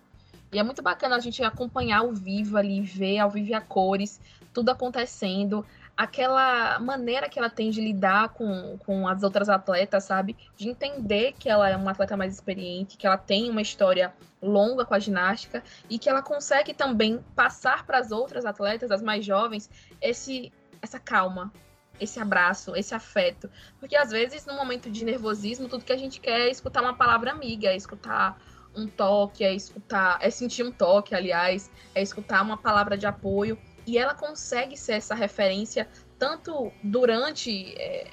[0.52, 4.22] E é muito bacana a gente acompanhar ao vivo ali, ver ao vivo a cores,
[4.54, 10.36] tudo acontecendo, aquela maneira que ela tem de lidar com, com as outras atletas, sabe?
[10.56, 14.86] De entender que ela é uma atleta mais experiente, que ela tem uma história longa
[14.86, 19.24] com a ginástica e que ela consegue também passar para as outras atletas, as mais
[19.24, 19.70] jovens,
[20.02, 20.52] esse
[20.82, 21.52] essa calma,
[22.00, 23.50] esse abraço, esse afeto.
[23.80, 26.94] Porque às vezes, no momento de nervosismo, tudo que a gente quer é escutar uma
[26.94, 28.38] palavra amiga, é escutar
[28.76, 33.58] um toque, é escutar, é sentir um toque, aliás, é escutar uma palavra de apoio.
[33.86, 38.12] E ela consegue ser essa referência tanto durante é,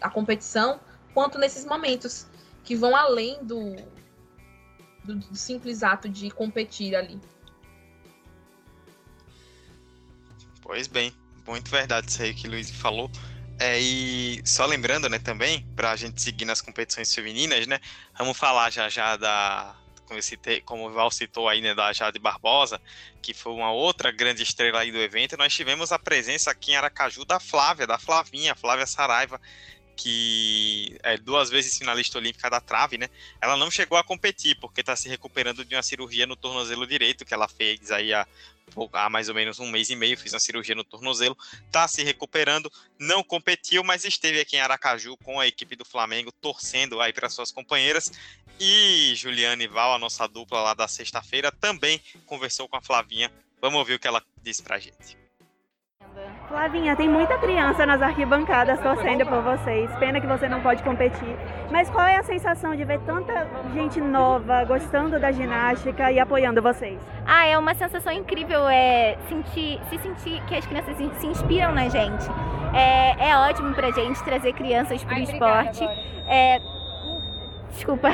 [0.00, 0.80] a competição
[1.12, 2.26] quanto nesses momentos
[2.64, 3.76] que vão além do,
[5.04, 7.20] do, do simples ato de competir ali.
[10.62, 11.12] Pois bem,
[11.46, 13.10] muito verdade isso aí que o Luiz falou.
[13.60, 17.78] É, e só lembrando, né, também, para a gente seguir nas competições femininas, né,
[18.18, 21.92] vamos falar já já da, como, eu citei, como o Val citou aí, né, da
[21.92, 22.80] Jade Barbosa,
[23.22, 26.76] que foi uma outra grande estrela aí do evento, nós tivemos a presença aqui em
[26.76, 29.40] Aracaju da Flávia, da Flavinha, Flávia Saraiva,
[29.96, 33.08] que é duas vezes finalista olímpica da trave, né?
[33.40, 37.24] Ela não chegou a competir porque está se recuperando de uma cirurgia no tornozelo direito
[37.24, 38.26] que ela fez aí há
[38.92, 41.36] há mais ou menos um mês e meio, fiz uma cirurgia no tornozelo,
[41.66, 46.32] está se recuperando, não competiu, mas esteve aqui em Aracaju com a equipe do Flamengo,
[46.32, 48.10] torcendo aí para suas companheiras.
[48.60, 53.30] E Juliane Val, a nossa dupla lá da sexta-feira, também conversou com a Flavinha.
[53.60, 55.24] Vamos ouvir o que ela disse para a gente.
[56.48, 59.90] Flavinha, tem muita criança nas arquibancadas torcendo por vocês.
[59.96, 61.36] Pena que você não pode competir.
[61.70, 66.62] Mas qual é a sensação de ver tanta gente nova gostando da ginástica e apoiando
[66.62, 67.00] vocês?
[67.26, 71.88] Ah, é uma sensação incrível é sentir, se sentir que as crianças se inspiram na
[71.88, 72.26] gente.
[72.72, 75.84] É, é ótimo pra gente trazer crianças para o esporte.
[76.28, 76.60] É,
[77.74, 78.08] desculpa,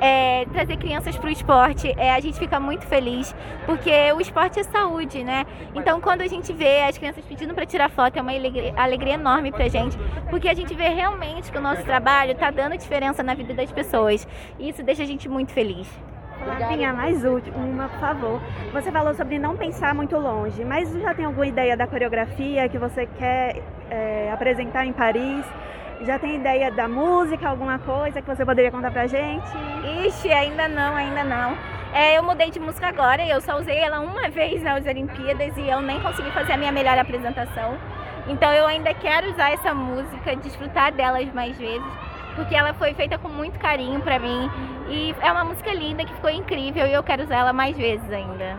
[0.00, 3.34] é, trazer crianças para o esporte, é, a gente fica muito feliz,
[3.64, 5.46] porque o esporte é saúde, né?
[5.74, 9.14] Então, quando a gente vê as crianças pedindo para tirar foto, é uma alegria, alegria
[9.14, 9.96] enorme para gente,
[10.28, 13.72] porque a gente vê realmente que o nosso trabalho está dando diferença na vida das
[13.72, 14.26] pessoas.
[14.58, 15.88] E isso deixa a gente muito feliz.
[16.44, 18.40] Flavinha, mais última, por favor.
[18.72, 22.78] Você falou sobre não pensar muito longe, mas já tem alguma ideia da coreografia que
[22.78, 25.44] você quer é, apresentar em Paris?
[26.04, 29.46] Já tem ideia da música, alguma coisa que você poderia contar pra gente?
[30.06, 31.58] Ixi, ainda não, ainda não.
[31.92, 35.68] É, eu mudei de música agora, eu só usei ela uma vez nas Olimpíadas e
[35.68, 37.78] eu nem consegui fazer a minha melhor apresentação.
[38.28, 41.86] Então eu ainda quero usar essa música, desfrutar delas mais vezes,
[42.36, 44.50] porque ela foi feita com muito carinho pra mim
[44.88, 48.08] e é uma música linda que ficou incrível e eu quero usar ela mais vezes
[48.10, 48.58] ainda.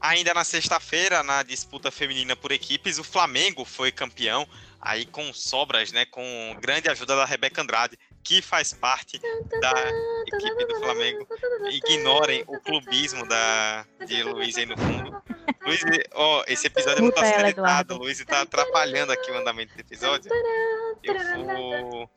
[0.00, 4.46] Ainda na sexta-feira, na disputa feminina por equipes, o Flamengo foi campeão,
[4.84, 6.22] aí com sobras, né, com
[6.60, 9.18] grande ajuda da Rebeca Andrade, que faz parte
[9.60, 9.72] da
[10.26, 11.26] equipe do Flamengo.
[11.70, 15.22] Ignorem o clubismo da, de Luiz aí no fundo.
[15.64, 15.80] Luiz,
[16.12, 19.80] ó, oh, esse episódio não tá sendo editado, Luiz tá atrapalhando aqui o andamento do
[19.80, 20.30] episódio.
[21.02, 22.10] Eu vou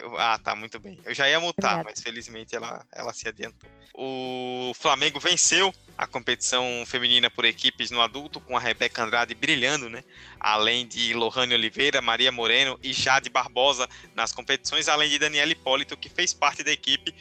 [0.00, 0.98] eu, ah, tá, muito bem.
[1.04, 1.90] Eu já ia mutar, Obrigada.
[1.90, 3.68] mas felizmente ela, ela se adiantou.
[3.94, 9.90] O Flamengo venceu a competição feminina por equipes no adulto, com a Rebeca Andrade brilhando,
[9.90, 10.02] né?
[10.38, 15.96] Além de Lohane Oliveira, Maria Moreno e Jade Barbosa nas competições, além de Daniela Hipólito,
[15.96, 17.14] que fez parte da equipe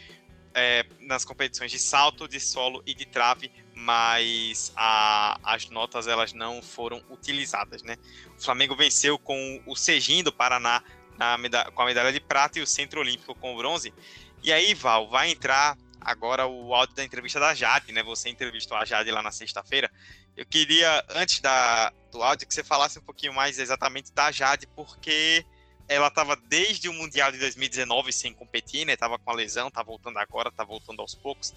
[0.53, 6.33] é, nas competições de salto, de solo e de trave, mas a, as notas elas
[6.33, 7.97] não foram utilizadas, né?
[8.37, 10.83] O Flamengo venceu com o Sejim do Paraná
[11.19, 13.93] a com a medalha de prata e o Centro Olímpico com bronze.
[14.41, 18.01] E aí, Val, vai entrar agora o áudio da entrevista da Jade, né?
[18.03, 19.91] Você entrevistou a Jade lá na sexta-feira.
[20.35, 24.67] Eu queria, antes da, do áudio, que você falasse um pouquinho mais exatamente da Jade,
[24.75, 25.45] porque
[25.87, 28.95] ela estava desde o Mundial de 2019 sem competir, né?
[28.95, 31.53] Tava com a lesão, tá voltando agora, tá voltando aos poucos.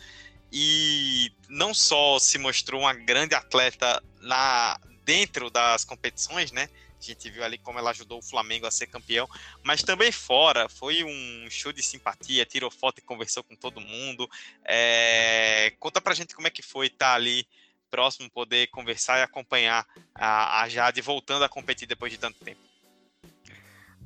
[0.50, 6.68] E não só se mostrou uma grande atleta na dentro das competições, né?
[7.02, 9.28] A gente viu ali como ela ajudou o Flamengo a ser campeão,
[9.64, 14.30] mas também fora, foi um show de simpatia, tirou foto e conversou com todo mundo.
[14.64, 15.72] É...
[15.80, 17.44] Conta pra gente como é que foi estar tá ali
[17.90, 19.84] próximo, poder conversar e acompanhar
[20.14, 22.60] a, a Jade voltando a competir depois de tanto tempo.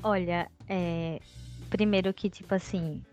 [0.02, 1.20] Olha, é...
[1.68, 3.04] primeiro que, tipo assim,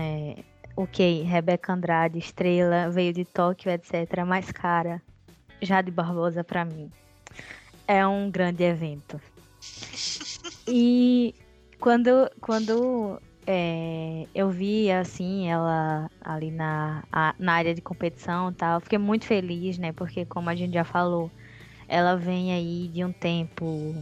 [0.00, 0.42] é...
[0.74, 4.24] ok, Rebeca Andrade, estrela, veio de Tóquio, etc.
[4.26, 5.02] Mas, cara,
[5.60, 6.90] Jade Barbosa pra mim
[7.88, 9.18] é um grande evento.
[10.68, 11.34] E
[11.80, 18.80] quando, quando é, eu vi assim ela ali na, a, na área de competição tal,
[18.80, 19.90] fiquei muito feliz, né?
[19.92, 21.30] Porque como a gente já falou,
[21.88, 23.96] ela vem aí de um tempo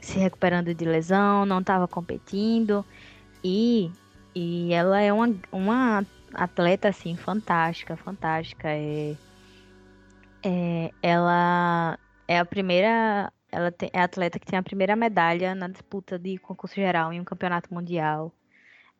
[0.00, 2.84] se recuperando de lesão, não estava competindo
[3.44, 3.92] e,
[4.34, 8.68] e ela é uma, uma atleta assim fantástica, fantástica.
[8.68, 9.14] É,
[10.42, 11.98] é, ela
[12.30, 13.32] é a primeira.
[13.50, 17.12] Ela tem, é a atleta que tem a primeira medalha na disputa de concurso geral
[17.12, 18.32] em um campeonato mundial.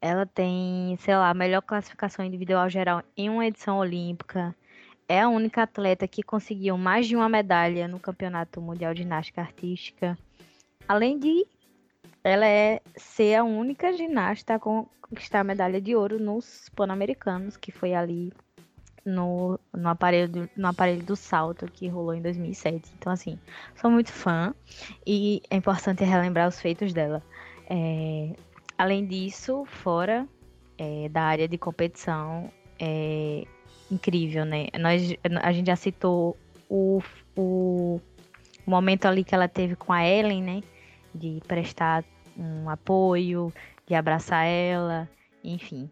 [0.00, 4.52] Ela tem, sei lá, a melhor classificação individual geral em uma edição olímpica.
[5.08, 9.40] É a única atleta que conseguiu mais de uma medalha no Campeonato Mundial de Ginástica
[9.40, 10.18] Artística.
[10.88, 11.46] Além de
[12.24, 17.70] ela é ser a única ginasta a conquistar a medalha de ouro nos Pan-Americanos, que
[17.70, 18.32] foi ali
[19.04, 22.90] no, no, aparelho do, no aparelho do salto que rolou em 2007.
[22.98, 23.38] Então, assim,
[23.74, 24.54] sou muito fã
[25.06, 27.22] e é importante relembrar os feitos dela.
[27.68, 28.34] É,
[28.76, 30.26] além disso, fora
[30.78, 33.44] é, da área de competição, é
[33.90, 34.68] incrível, né?
[34.78, 36.36] Nós, a gente já citou
[36.68, 37.02] o,
[37.36, 38.00] o
[38.66, 40.62] momento ali que ela teve com a Ellen, né?
[41.14, 42.04] De prestar
[42.36, 43.52] um apoio,
[43.86, 45.08] de abraçar ela,
[45.42, 45.90] enfim.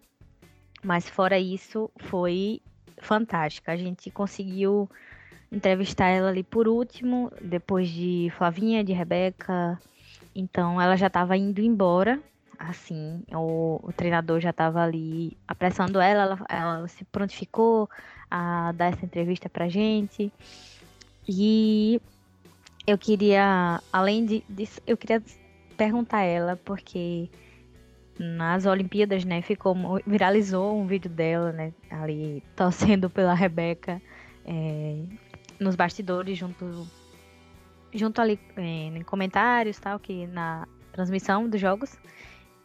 [0.83, 2.63] Mas fora isso, foi
[3.01, 3.73] fantástica.
[3.73, 4.89] A gente conseguiu
[5.51, 9.81] entrevistar ela ali por último, depois de Flavinha, de Rebeca.
[10.35, 12.21] Então ela já estava indo embora.
[12.59, 17.89] Assim, o, o treinador já estava ali apressando ela, ela, ela, se prontificou
[18.29, 20.33] a dar essa entrevista pra gente.
[21.29, 22.01] E
[22.87, 25.23] eu queria, além de, disso, eu queria
[25.77, 27.31] perguntar a ela, porque
[28.19, 29.77] nas Olimpíadas, né, ficou
[30.07, 34.03] viralizou um vídeo dela, né, ali torcendo pela Rebeca
[34.45, 35.03] é,
[35.61, 36.87] nos bastidores junto
[37.93, 41.97] junto ali é, em comentários tal que na transmissão dos jogos.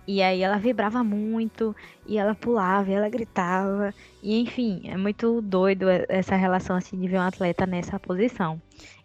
[0.05, 1.73] E aí ela vibrava muito
[2.05, 3.93] e ela pulava e ela gritava.
[4.21, 8.61] E enfim é muito doido essa relação assim de ver um atleta nessa posição.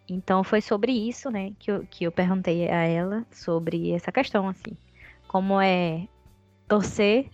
[0.09, 4.47] Então foi sobre isso né que eu, que eu perguntei a ela sobre essa questão
[4.47, 4.75] assim.
[5.27, 6.07] Como é
[6.69, 7.29] torcer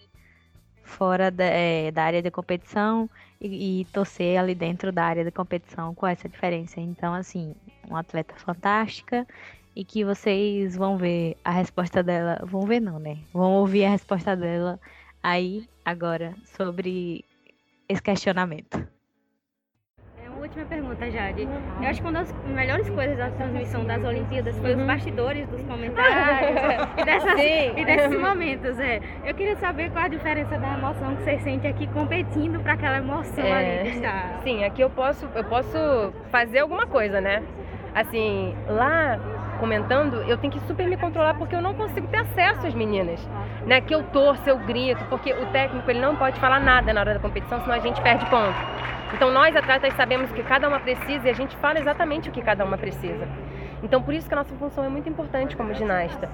[0.82, 5.32] fora da, é, da área de competição e, e, torcer ali dentro da área de
[5.32, 6.80] competição com essa diferença.
[6.80, 7.54] Então, assim,
[7.88, 9.28] uma atleta fantástica
[9.76, 13.18] e que vocês vão ver a resposta dela, vão ver não, né?
[13.34, 14.80] Vão ouvir a resposta dela
[15.22, 17.26] aí agora sobre
[17.90, 18.95] esse questionamento.
[20.46, 21.42] Ótima pergunta, Jade.
[21.82, 24.86] Eu acho que uma das melhores coisas da transmissão das Olimpíadas foi os uhum.
[24.86, 26.62] bastidores dos comentários
[27.00, 28.80] e, dessas, e, desses momentos.
[28.80, 29.02] É.
[29.26, 32.98] Eu queria saber qual a diferença da emoção que você sente aqui competindo para aquela
[32.98, 34.40] emoção é, ali estar.
[34.44, 37.42] Sim, aqui eu posso, eu posso fazer alguma coisa, né?
[37.96, 39.20] Assim, lá
[39.60, 43.20] comentando, eu tenho que super me controlar porque eu não consigo ter acesso às meninas,
[43.66, 43.82] né?
[43.82, 47.16] Que eu torço, eu grito, porque o técnico ele não pode falar nada na hora
[47.16, 48.95] da competição, senão a gente perde ponto.
[49.14, 52.42] Então nós atletas sabemos que cada uma precisa e a gente fala exatamente o que
[52.42, 53.28] cada uma precisa.
[53.84, 56.30] Então por isso que a nossa função é muito importante como ginasta,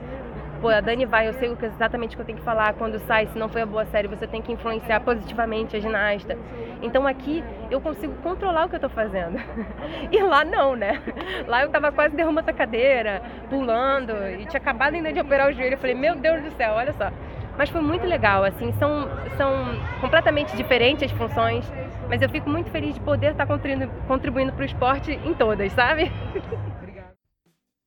[0.61, 3.25] pô, a Dani vai, eu sei exatamente o que eu tenho que falar quando sai,
[3.25, 6.37] se não foi a boa série, você tem que influenciar positivamente a ginasta.
[6.81, 9.41] Então aqui eu consigo controlar o que eu tô fazendo.
[10.11, 11.01] E lá não, né?
[11.47, 15.53] Lá eu tava quase derrubando a cadeira, pulando, e tinha acabado ainda de operar o
[15.53, 15.73] joelho.
[15.73, 17.09] Eu falei, meu Deus do céu, olha só.
[17.57, 19.07] Mas foi muito legal, assim, são,
[19.37, 19.51] são
[19.99, 21.71] completamente diferentes as funções,
[22.11, 26.11] mas eu fico muito feliz de poder estar contribuindo, para o esporte em todas, sabe?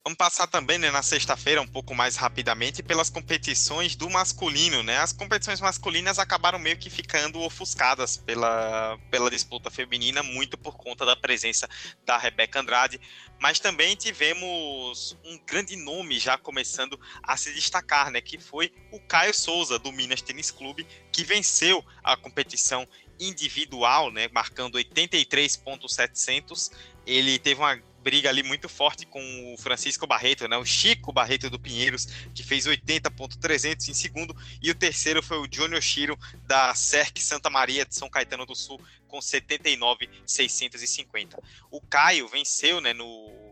[0.07, 4.83] Vamos passar também né, na sexta-feira, um pouco mais rapidamente, pelas competições do masculino.
[4.83, 4.99] Né?
[4.99, 11.07] As competições masculinas acabaram meio que ficando ofuscadas pela, pela disputa feminina, muito por conta
[11.07, 11.67] da presença
[12.05, 13.01] da Rebeca Andrade.
[13.41, 18.21] Mas também tivemos um grande nome já começando a se destacar, né?
[18.21, 22.87] que foi o Caio Souza, do Minas Tênis Clube, que venceu a competição
[23.19, 26.71] individual, né, marcando 83.700.
[27.07, 30.59] Ele teve uma briga ali muito forte com o Francisco Barreto, né?
[30.59, 35.49] O Chico Barreto do Pinheiros, que fez 80.300 em segundo, e o terceiro foi o
[35.49, 41.39] Johnny Oshiro da CERC Santa Maria de São Caetano do Sul com 79.650.
[41.71, 43.44] O Caio venceu, né, no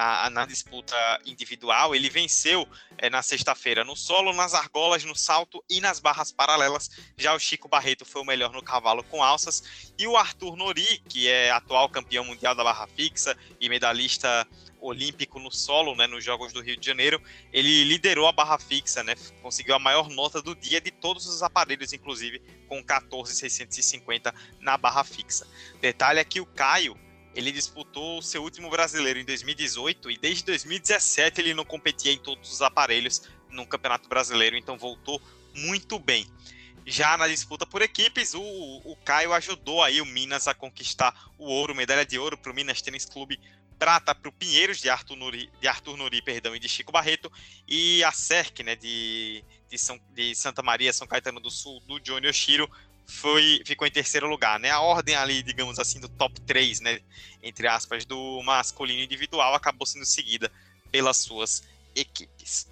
[0.00, 1.94] na, na disputa individual.
[1.94, 6.90] Ele venceu é, na sexta-feira no solo, nas argolas, no salto e nas barras paralelas.
[7.18, 9.92] Já o Chico Barreto foi o melhor no cavalo com alças.
[9.98, 14.48] E o Arthur Nori, que é atual campeão mundial da barra fixa e medalhista
[14.80, 19.04] olímpico no solo, né, nos Jogos do Rio de Janeiro, ele liderou a barra fixa,
[19.04, 24.78] né, conseguiu a maior nota do dia de todos os aparelhos, inclusive com 14,650 na
[24.78, 25.46] barra fixa.
[25.82, 26.96] Detalhe é que o Caio
[27.34, 32.18] ele disputou o seu último brasileiro em 2018 e desde 2017 ele não competia em
[32.18, 35.20] todos os aparelhos no Campeonato Brasileiro, então voltou
[35.54, 36.26] muito bem.
[36.86, 41.44] Já na disputa por equipes, o, o Caio ajudou aí o Minas a conquistar o
[41.44, 43.38] ouro, medalha de ouro para o Minas Tênis Clube,
[43.78, 47.30] prata para o Pinheiros de Arthur Nuri, de Arthur Nuri perdão, e de Chico Barreto,
[47.66, 51.98] e a CERC né, de, de, São, de Santa Maria, São Caetano do Sul, do
[51.98, 52.70] Johnny Oshiro,
[53.10, 54.70] foi, ficou em terceiro lugar, né?
[54.70, 57.00] A ordem ali, digamos assim, do top 3, né?
[57.42, 60.50] Entre aspas, do masculino individual acabou sendo seguida
[60.90, 61.62] pelas suas
[61.94, 62.68] equipes.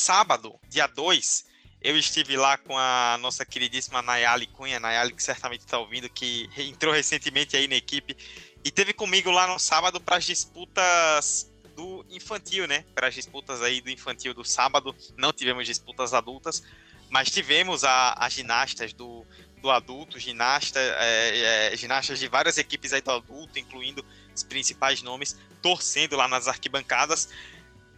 [0.00, 1.44] Sábado, dia 2,
[1.82, 6.48] eu estive lá com a nossa queridíssima Nayali Cunha, Nayali que certamente está ouvindo, que
[6.56, 8.16] entrou recentemente aí na equipe
[8.64, 12.84] e teve comigo lá no sábado para as disputas do infantil, né?
[12.94, 14.94] Para as disputas aí do infantil do sábado.
[15.16, 16.62] Não tivemos disputas adultas,
[17.08, 19.24] mas tivemos as ginastas do,
[19.58, 25.02] do adulto, ginasta, é, é, ginastas de várias equipes aí do adulto, incluindo os principais
[25.02, 27.28] nomes, torcendo lá nas arquibancadas.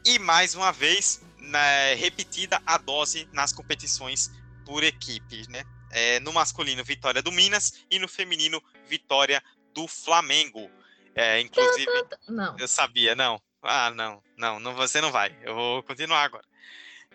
[0.05, 4.31] E mais uma vez, né, repetida a dose nas competições
[4.65, 5.65] por equipes, né?
[5.91, 9.43] É, no masculino, vitória do Minas e no feminino, vitória
[9.75, 10.71] do Flamengo.
[11.15, 11.87] É, inclusive,
[12.29, 12.57] não.
[12.59, 13.41] eu sabia, não.
[13.63, 15.37] Ah, não, não, não, você não vai.
[15.43, 16.45] Eu vou continuar agora.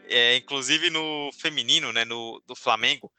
[0.07, 3.11] É, inclusive no feminino, né, no do Flamengo,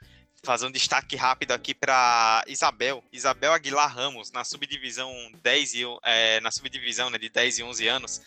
[0.42, 6.40] fazer um destaque rápido aqui para Isabel, Isabel Aguilar Ramos, na subdivisão 10 e, é,
[6.40, 8.22] na subdivisão né, de 10 e 11 anos,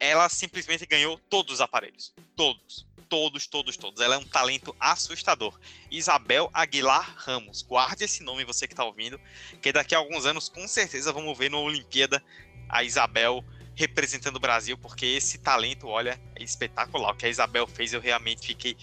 [0.00, 2.12] ela simplesmente ganhou todos os aparelhos.
[2.34, 2.86] Todos.
[3.08, 4.00] Todos, todos, todos.
[4.00, 5.58] Ela é um talento assustador.
[5.90, 7.60] Isabel Aguilar Ramos.
[7.62, 9.20] Guarde esse nome, você que está ouvindo,
[9.60, 12.22] que daqui a alguns anos, com certeza, vamos ver na Olimpíada
[12.68, 13.44] a Isabel
[13.74, 17.12] representando o Brasil, porque esse talento, olha, é espetacular.
[17.12, 18.76] O que a Isabel fez, eu realmente fiquei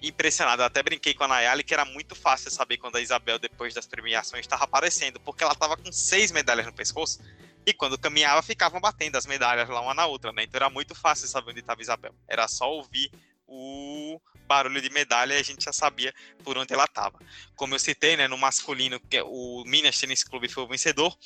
[0.00, 0.62] impressionado.
[0.62, 3.74] Eu até brinquei com a Nayali que era muito fácil saber quando a Isabel, depois
[3.74, 7.20] das premiações, estava aparecendo, porque ela estava com seis medalhas no pescoço
[7.66, 10.44] e quando caminhava, ficavam batendo as medalhas lá uma na outra, né?
[10.44, 12.14] Então era muito fácil saber onde estava Isabel.
[12.28, 13.10] Era só ouvir
[13.46, 17.18] o, barulho de medalha, a gente já sabia por onde ela estava.
[17.56, 21.16] Como eu citei, né, no masculino, é o Minas Tênis Clube foi o vencedor,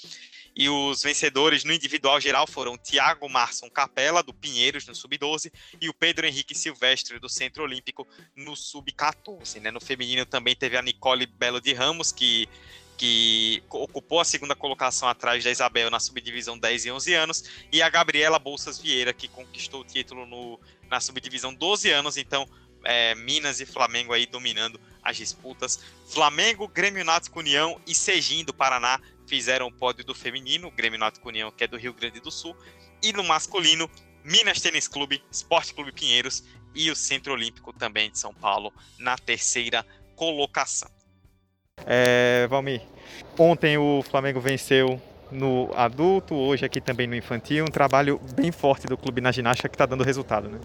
[0.55, 5.89] e os vencedores no individual geral foram Thiago Marson Capela, do Pinheiros, no Sub-12, e
[5.89, 9.61] o Pedro Henrique Silvestre, do Centro Olímpico, no Sub-14.
[9.61, 9.71] Né?
[9.71, 12.49] No feminino também teve a Nicole Belo de Ramos, que
[12.99, 17.81] que ocupou a segunda colocação atrás da Isabel na subdivisão 10 e 11 anos, e
[17.81, 22.17] a Gabriela Bolsas Vieira, que conquistou o título no, na subdivisão 12 anos.
[22.17, 22.47] Então,
[22.85, 25.79] é, Minas e Flamengo aí dominando as disputas.
[26.09, 31.29] Flamengo, Grêmio Náutico União e Sejim do Paraná fizeram o pódio do feminino, Grêmio Náutico
[31.29, 32.57] União, que é do Rio Grande do Sul,
[33.01, 33.89] e no masculino,
[34.25, 36.43] Minas Tênis Clube, Esporte Clube Pinheiros
[36.75, 39.87] e o Centro Olímpico também de São Paulo na terceira
[40.17, 40.98] colocação.
[41.91, 42.83] É, Valmir,
[43.39, 45.01] ontem o Flamengo venceu
[45.33, 49.71] no adulto, hoje aqui também no infantil, um trabalho bem forte do clube na ginástica
[49.71, 50.59] que está dando resultado, né?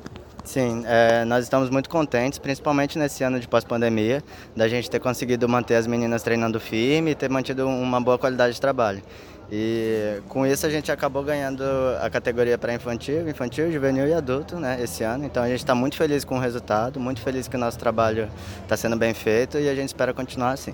[0.44, 4.22] Sim, é, nós estamos muito contentes, principalmente nesse ano de pós-pandemia,
[4.54, 8.56] da gente ter conseguido manter as meninas treinando firme e ter mantido uma boa qualidade
[8.56, 9.02] de trabalho.
[9.56, 11.64] E com isso a gente acabou ganhando
[12.01, 15.26] a categoria para infantil, infantil, juvenil e adulto, né, esse ano.
[15.26, 18.28] Então a gente está muito feliz com o resultado, muito feliz que o nosso trabalho
[18.64, 20.74] está sendo bem feito e a gente espera continuar assim.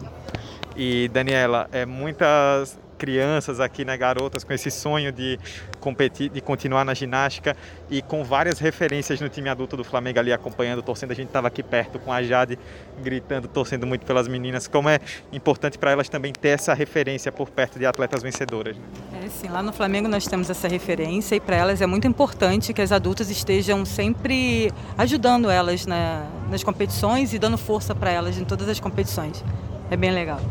[0.77, 5.39] E Daniela, é muitas crianças aqui, né, garotas com esse sonho de
[5.79, 7.55] competir, de continuar na ginástica
[7.89, 11.11] e com várias referências no time adulto do Flamengo ali acompanhando, torcendo.
[11.11, 12.59] A gente estava aqui perto com a Jade
[13.01, 14.67] gritando, torcendo muito pelas meninas.
[14.67, 14.99] Como é
[15.31, 18.75] importante para elas também ter essa referência por perto de atletas vencedoras.
[18.75, 18.83] Né?
[19.25, 22.73] É, sim, lá no Flamengo nós temos essa referência e para elas é muito importante
[22.73, 28.37] que as adultas estejam sempre ajudando elas né, nas competições e dando força para elas
[28.37, 29.43] em todas as competições.
[29.89, 30.41] É bem legal.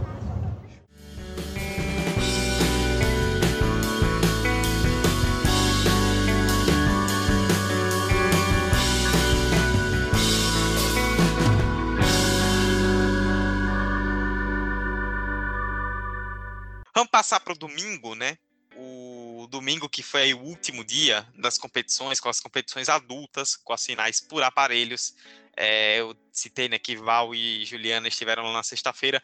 [16.98, 18.36] Vamos passar para o domingo, né?
[18.74, 23.86] O domingo que foi o último dia das competições, com as competições adultas, com as
[23.86, 25.14] finais por aparelhos.
[25.56, 29.22] É, eu citei né, que Val e Juliana estiveram lá na sexta-feira.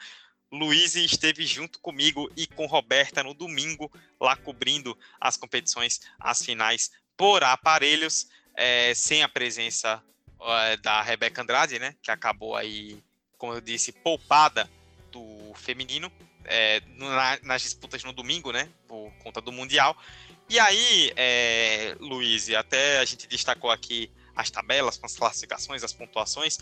[0.53, 6.93] Luiz esteve junto comigo e com Roberta no domingo, lá cobrindo as competições, as finais
[7.17, 10.01] por aparelhos, é, sem a presença
[10.41, 11.97] é, da Rebeca Andrade, né?
[12.01, 13.03] Que acabou aí,
[13.37, 14.71] como eu disse, poupada
[15.11, 16.09] do feminino
[16.45, 18.69] é, na, nas disputas no domingo, né?
[18.87, 19.97] Por conta do Mundial.
[20.49, 26.59] E aí, é, Luiz, até a gente destacou aqui as tabelas as classificações, as pontuações.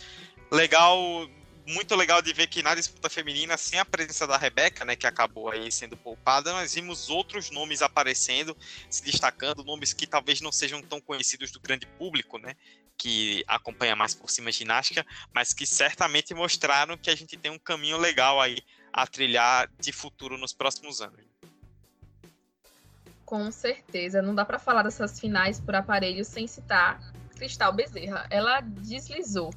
[0.50, 1.28] Legal,
[1.66, 5.06] muito legal de ver que na disputa feminina, sem a presença da Rebeca, né, que
[5.06, 8.56] acabou aí sendo poupada, nós vimos outros nomes aparecendo,
[8.90, 12.54] se destacando, nomes que talvez não sejam tão conhecidos do grande público, né,
[12.96, 17.50] que acompanha mais por cima a ginástica, mas que certamente mostraram que a gente tem
[17.50, 18.58] um caminho legal aí
[18.92, 21.24] a trilhar de futuro nos próximos anos.
[23.24, 27.00] Com certeza, não dá para falar dessas finais por aparelho sem citar
[27.36, 28.26] Cristal Bezerra.
[28.30, 29.52] Ela deslizou.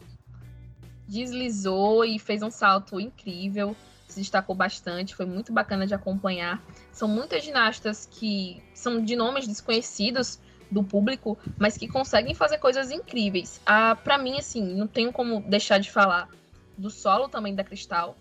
[1.08, 3.76] Deslizou e fez um salto incrível,
[4.08, 6.64] se destacou bastante, foi muito bacana de acompanhar.
[6.94, 10.40] São muitas ginastas que são de nomes desconhecidos
[10.72, 13.62] do público, mas que conseguem fazer coisas incríveis.
[13.66, 16.30] Ah, para mim, assim, não tenho como deixar de falar
[16.78, 18.18] do solo também da Cristal,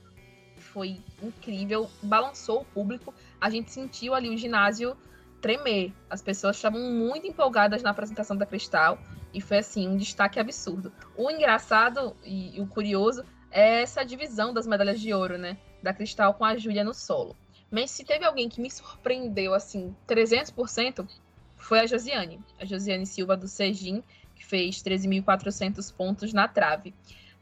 [0.75, 3.15] foi incrível, balançou o público.
[3.41, 4.97] A gente sentiu ali o ginásio
[5.41, 5.93] tremer.
[6.11, 8.99] As pessoas estavam muito empolgadas na apresentação da Cristal
[9.33, 10.93] e foi assim um destaque absurdo.
[11.17, 16.35] O engraçado e, o curioso é essa divisão das medalhas de ouro, né, da Cristal
[16.35, 17.37] com a Júlia no solo.
[17.71, 21.09] Mas se teve alguém que me surpreendeu assim 300%,
[21.57, 24.03] foi a Josiane, a Josiane Silva do Sejim,
[24.35, 26.93] que fez 13.400 pontos na trave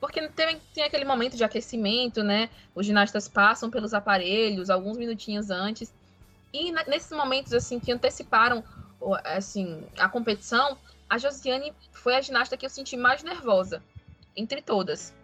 [0.02, 2.50] porque tem, tem aquele momento de aquecimento, né?
[2.74, 5.94] Os ginastas passam pelos aparelhos alguns minutinhos antes.
[6.52, 8.64] E nesses momentos assim que anteciparam
[9.22, 10.76] assim a competição,
[11.08, 13.80] a Josiane foi a ginasta que eu senti mais nervosa
[14.34, 15.14] entre todas.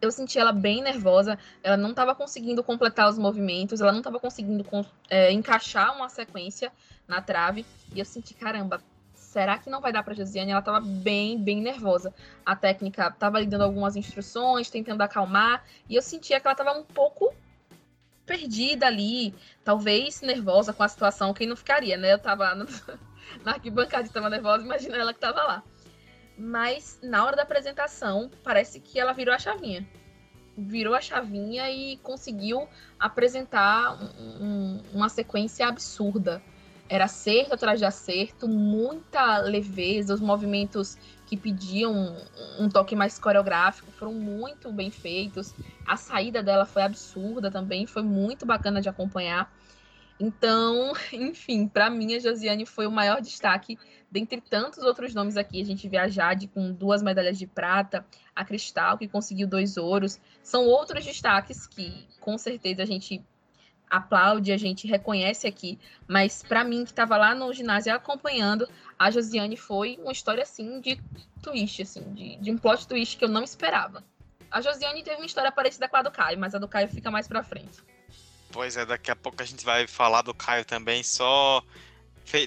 [0.00, 4.18] Eu senti ela bem nervosa, ela não estava conseguindo completar os movimentos, ela não estava
[4.18, 4.64] conseguindo
[5.10, 6.72] é, encaixar uma sequência
[7.06, 7.66] na trave.
[7.94, 8.80] E eu senti, caramba,
[9.36, 10.50] será que não vai dar para Josiane?
[10.50, 12.14] Ela estava bem, bem nervosa.
[12.44, 16.72] A técnica estava lhe dando algumas instruções, tentando acalmar, e eu sentia que ela estava
[16.72, 17.34] um pouco
[18.24, 22.12] perdida ali, talvez nervosa com a situação, quem não ficaria, né?
[22.12, 22.54] Eu estava
[23.44, 25.62] na arquibancada estava nervosa, imagina ela que estava lá.
[26.38, 29.86] Mas na hora da apresentação, parece que ela virou a chavinha.
[30.56, 32.66] Virou a chavinha e conseguiu
[32.98, 36.42] apresentar um, um, uma sequência absurda
[36.88, 42.16] era acerto atrás de acerto, muita leveza, os movimentos que pediam
[42.58, 45.52] um, toque mais coreográfico foram muito bem feitos.
[45.86, 49.52] A saída dela foi absurda também, foi muito bacana de acompanhar.
[50.18, 53.76] Então, enfim, para mim a Josiane foi o maior destaque
[54.10, 55.60] dentre tantos outros nomes aqui.
[55.60, 59.76] A gente vê a Jade com duas medalhas de prata, a Cristal que conseguiu dois
[59.76, 60.20] ouros.
[60.42, 63.24] São outros destaques que com certeza a gente
[63.90, 65.78] aplaude, a gente reconhece aqui,
[66.08, 68.68] mas para mim que estava lá no ginásio acompanhando,
[68.98, 71.00] a Josiane foi uma história assim de
[71.42, 74.02] twist, assim, de, de um plot twist que eu não esperava.
[74.50, 77.10] A Josiane teve uma história parecida com a do Caio, mas a do Caio fica
[77.10, 77.78] mais para frente.
[78.50, 81.62] Pois é, daqui a pouco a gente vai falar do Caio também, só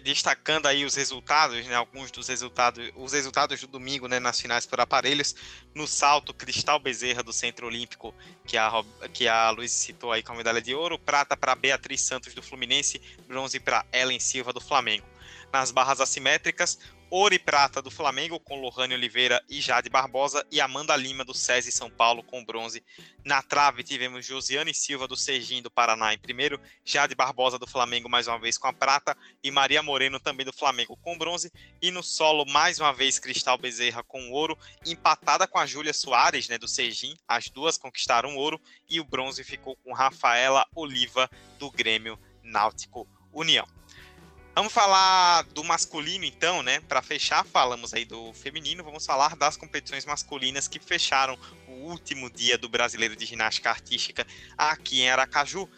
[0.04, 4.66] destacando aí os resultados, né, alguns dos resultados, os resultados do domingo, né, nas finais
[4.66, 5.34] por aparelhos,
[5.74, 8.14] no salto Cristal Bezerra do Centro Olímpico,
[8.46, 8.70] que a
[9.14, 12.44] que a Luiz citou aí com a medalha de ouro, prata para Beatriz Santos do
[12.44, 15.06] Fluminense, bronze para Ellen Silva do Flamengo.
[15.52, 16.78] Nas barras assimétricas,
[17.10, 21.34] ouro e prata do Flamengo com Lohane Oliveira e Jade Barbosa e Amanda Lima do
[21.34, 22.84] SESI São Paulo com bronze.
[23.26, 28.08] Na trave tivemos Josiane Silva do Serginho do Paraná em primeiro, Jade Barbosa do Flamengo
[28.08, 31.90] mais uma vez com a prata e Maria Moreno também do Flamengo com bronze e
[31.90, 36.60] no solo mais uma vez Cristal Bezerra com ouro, empatada com a Júlia Soares, né,
[36.60, 37.18] do Serginho.
[37.28, 41.28] As duas conquistaram ouro e o bronze ficou com Rafaela Oliva
[41.58, 43.79] do Grêmio Náutico União.
[44.56, 46.82] Vamos falar do masculino então, né?
[46.82, 51.38] Para fechar, falamos aí do feminino, vamos falar das competições masculinas que fecharam
[51.68, 54.28] o último dia do Brasileiro de Ginástica Artística
[54.58, 55.70] aqui em Aracaju.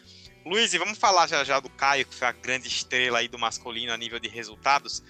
[0.44, 3.92] Luiz, vamos falar já já do Caio, que foi a grande estrela aí do masculino
[3.92, 5.02] a nível de resultados.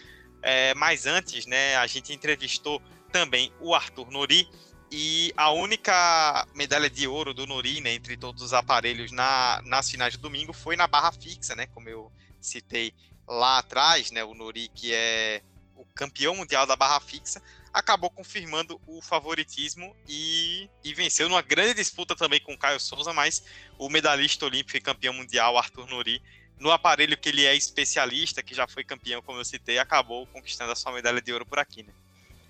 [0.43, 4.47] É, mas antes, né, a gente entrevistou também o Arthur Nori,
[4.95, 9.91] e a única medalha de ouro do Nori, né, entre todos os aparelhos na, nas
[9.91, 12.93] finais de domingo, foi na barra fixa, né, como eu citei
[13.27, 15.43] lá atrás, né, o Nori, que é
[15.77, 17.43] o campeão mundial da barra fixa,
[17.73, 23.13] acabou confirmando o favoritismo e, e venceu numa grande disputa também com o Caio Souza,
[23.13, 23.43] mas
[23.79, 26.23] o medalhista olímpico e campeão mundial Arthur Nori,
[26.59, 30.73] no aparelho que ele é especialista, que já foi campeão, como eu citei, acabou conquistando
[30.73, 31.93] a sua medalha de ouro por aqui, né?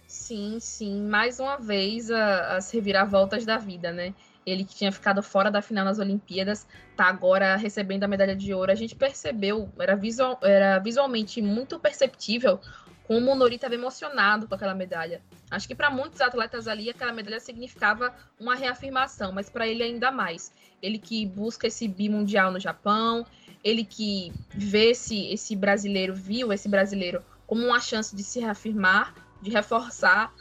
[0.06, 4.14] Sim, sim, mais uma vez a, as reviravoltas da vida, né?
[4.44, 6.66] Ele que tinha ficado fora da final nas Olimpíadas,
[6.96, 8.72] tá agora recebendo a medalha de ouro.
[8.72, 12.60] A gente percebeu, era, visual, era visualmente muito perceptível
[13.04, 15.20] como o Nori estava emocionado com aquela medalha.
[15.50, 20.10] Acho que para muitos atletas ali aquela medalha significava uma reafirmação, mas para ele ainda
[20.10, 20.52] mais.
[20.80, 23.26] Ele que busca esse bimundial no Japão,
[23.62, 29.14] ele que vê esse, esse brasileiro, viu esse brasileiro como uma chance de se reafirmar,
[29.40, 30.32] de reforçar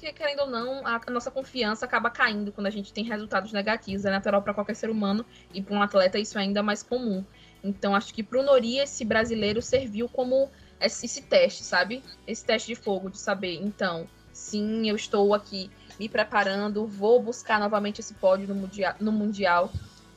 [0.00, 4.06] porque, querendo ou não, a, nossa confiança acaba caindo quando a gente tem resultados negativos.
[4.06, 7.22] É natural para qualquer ser humano e para um atleta isso é ainda mais comum.
[7.62, 12.02] Então, acho que para o Nori, esse brasileiro serviu como esse, teste, sabe?
[12.26, 17.60] Esse teste de fogo, de saber, então, sim, eu estou aqui me preparando, vou buscar
[17.60, 19.70] novamente esse pódio no mundial, no mundial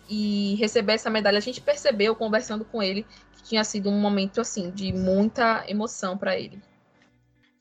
[0.10, 1.40] e receber essa medalha.
[1.40, 3.06] A gente percebeu, conversando com ele,
[3.36, 6.62] que tinha sido um momento, assim, de muita emoção para ele.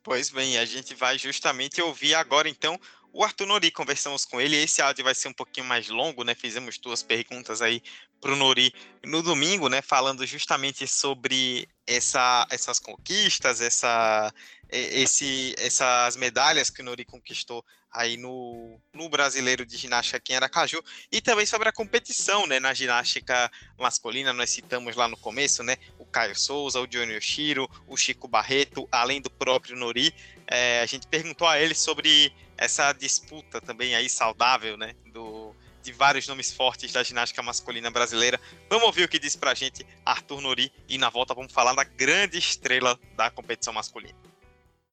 [0.03, 2.79] Pois bem, a gente vai justamente ouvir agora então
[3.13, 4.57] o Arthur Nori, conversamos com ele.
[4.57, 6.35] Esse áudio vai ser um pouquinho mais longo, né?
[6.35, 7.83] Fizemos duas perguntas aí
[8.19, 8.73] para o Nori
[9.05, 9.83] no domingo, né?
[9.83, 14.33] Falando justamente sobre essa, essas conquistas, essa,
[14.73, 20.37] esse, essas medalhas que o Nori conquistou aí no, no Brasileiro de Ginástica aqui em
[20.37, 25.63] Aracaju, e também sobre a competição, né, na ginástica masculina, nós citamos lá no começo,
[25.63, 30.15] né, o Caio Souza, o Johnny Oshiro, o Chico Barreto, além do próprio Nori,
[30.47, 35.93] é, a gente perguntou a ele sobre essa disputa também aí saudável, né, do, de
[35.93, 38.41] vários nomes fortes da ginástica masculina brasileira.
[38.71, 41.85] Vamos ouvir o que disse pra gente Arthur Nori, e na volta vamos falar da
[41.85, 44.32] grande estrela da competição masculina.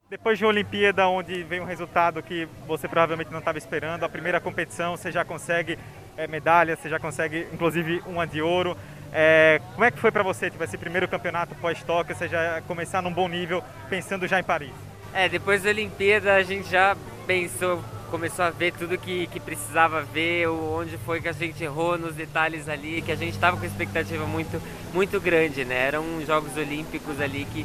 [0.10, 4.10] Depois de uma Olimpíada onde vem um resultado que você provavelmente não estava esperando, a
[4.10, 5.78] primeira competição você já consegue
[6.18, 8.76] é, medalha, você já consegue inclusive uma de ouro.
[9.14, 13.03] É, como é que foi para você tipo, esse primeiro campeonato pós-Tóquio, você já começar
[13.03, 14.72] num bom nível, pensando já em Paris?
[15.14, 16.97] É, depois da Olimpíada a gente já
[17.28, 17.80] pensou,
[18.10, 22.16] começou a ver tudo que, que precisava ver, onde foi que a gente errou nos
[22.16, 24.60] detalhes ali, que a gente estava com expectativa muito,
[24.91, 25.86] muito grande, né?
[25.86, 27.64] Eram Jogos Olímpicos ali que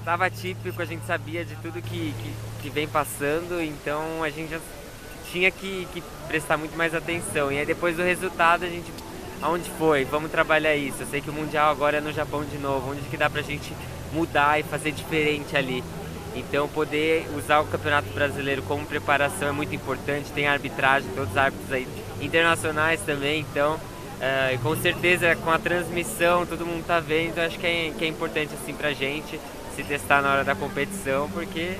[0.00, 4.50] estava típico, a gente sabia de tudo que, que, que, vem passando, então a gente
[4.50, 4.60] já
[5.30, 7.52] tinha que, que, prestar muito mais atenção.
[7.52, 8.90] E aí depois do resultado a gente.
[9.42, 10.04] Aonde foi?
[10.04, 10.98] Vamos trabalhar isso.
[11.00, 12.90] Eu sei que o Mundial agora é no Japão de novo.
[12.90, 13.72] Onde que dá pra gente
[14.12, 15.82] mudar e fazer diferente ali?
[16.34, 20.30] Então poder usar o Campeonato Brasileiro como preparação é muito importante.
[20.32, 21.88] Tem arbitragem, todos os árbitros aí
[22.20, 23.78] internacionais também, então
[24.20, 28.06] Uh, com certeza com a transmissão todo mundo tá vendo, acho que é, que é
[28.06, 29.40] importante assim pra gente
[29.82, 31.76] se testar na hora da competição, porque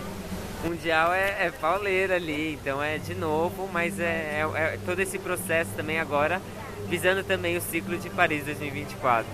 [0.64, 5.18] Mundial é, é pauleira ali, então é de novo, mas é, é, é, todo esse
[5.18, 6.40] processo também agora
[6.88, 9.26] visando também o ciclo de Paris 2024.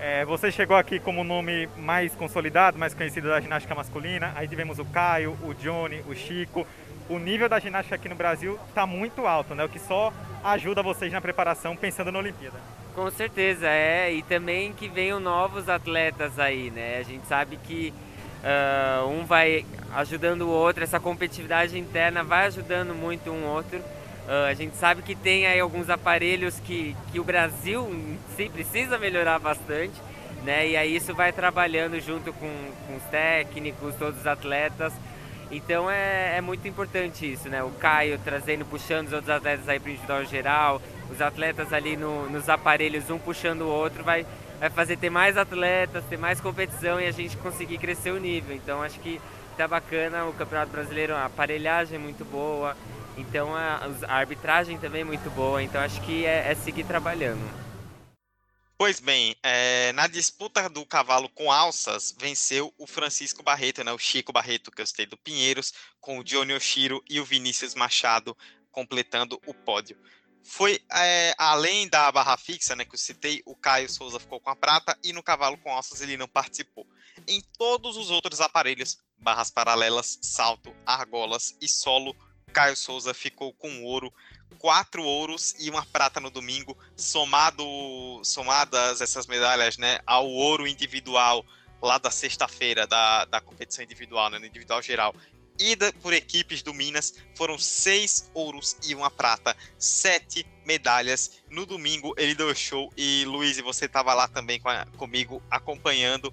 [0.00, 4.32] É, você chegou aqui como o nome mais consolidado, mais conhecido da ginástica masculina.
[4.34, 6.66] Aí tivemos o Caio, o Johnny, o Chico.
[7.08, 9.64] O nível da ginástica aqui no Brasil está muito alto, né?
[9.64, 10.12] O que só
[10.42, 12.58] ajuda vocês na preparação pensando na Olimpíada.
[12.94, 14.12] Com certeza, é.
[14.12, 16.98] E também que venham novos atletas aí, né?
[16.98, 17.92] A gente sabe que
[18.42, 19.64] uh, um vai
[19.94, 23.78] ajudando o outro, essa competitividade interna vai ajudando muito um outro.
[23.78, 27.88] Uh, a gente sabe que tem aí alguns aparelhos que, que o Brasil
[28.36, 29.94] sim precisa melhorar bastante,
[30.44, 30.68] né?
[30.68, 32.50] E aí isso vai trabalhando junto com,
[32.86, 34.92] com os técnicos, todos os atletas.
[35.50, 37.62] Então é, é muito importante isso, né?
[37.62, 40.82] O Caio trazendo, puxando os outros atletas aí para o individual geral,
[41.12, 44.26] os atletas ali no, nos aparelhos, um puxando o outro, vai,
[44.58, 48.56] vai fazer ter mais atletas, ter mais competição e a gente conseguir crescer o nível.
[48.56, 49.20] Então acho que
[49.56, 52.76] tá bacana o Campeonato Brasileiro, a aparelhagem é muito boa,
[53.16, 57.62] então a, a arbitragem também é muito boa, então acho que é, é seguir trabalhando.
[58.78, 63.98] Pois bem, é, na disputa do cavalo com alças, venceu o Francisco Barreto, né, o
[63.98, 68.36] Chico Barreto, que eu citei do Pinheiros, com o Johnny Oshiro e o Vinícius Machado
[68.72, 69.96] completando o pódio.
[70.44, 74.50] Foi é, além da barra fixa, né, que eu citei, o Caio Souza ficou com
[74.50, 76.86] a prata e no cavalo com alças ele não participou.
[77.28, 82.16] Em todos os outros aparelhos, barras paralelas, salto, argolas e solo,
[82.52, 84.12] Caio Souza ficou com ouro,
[84.58, 87.64] quatro ouros e uma prata no domingo, somado,
[88.24, 91.44] somadas essas medalhas né, ao ouro individual
[91.80, 95.14] lá da sexta-feira da, da competição individual, né, no individual geral,
[95.58, 101.42] e da, por equipes do Minas, foram seis ouros e uma prata, sete medalhas.
[101.50, 106.32] No domingo ele deu show e Luiz, você estava lá também com a, comigo acompanhando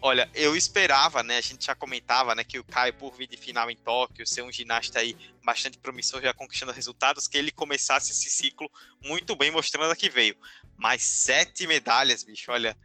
[0.00, 1.38] Olha, eu esperava, né?
[1.38, 4.42] A gente já comentava, né, que o Caio, por vir de final em Tóquio, ser
[4.42, 8.70] um ginasta aí bastante promissor, já conquistando resultados, que ele começasse esse ciclo
[9.02, 10.36] muito bem, mostrando a que veio.
[10.76, 12.76] Mas sete medalhas, bicho, olha,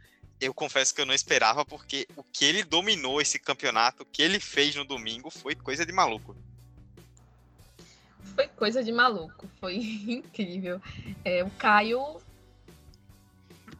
[0.42, 4.22] eu confesso que eu não esperava, porque o que ele dominou esse campeonato, o que
[4.22, 6.36] ele fez no domingo, foi coisa de maluco.
[8.34, 9.76] Foi coisa de maluco, foi
[10.08, 10.80] incrível.
[11.24, 12.20] É, o Caio.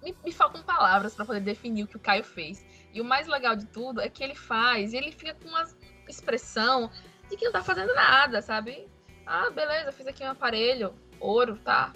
[0.02, 3.26] Me, me faltam palavras para poder definir o que o Caio fez e o mais
[3.26, 5.66] legal de tudo é que ele faz, e ele fica com uma
[6.08, 6.90] expressão
[7.30, 8.86] de que não tá fazendo nada, sabe?
[9.26, 11.92] Ah, beleza, fiz aqui um aparelho, ouro, tá.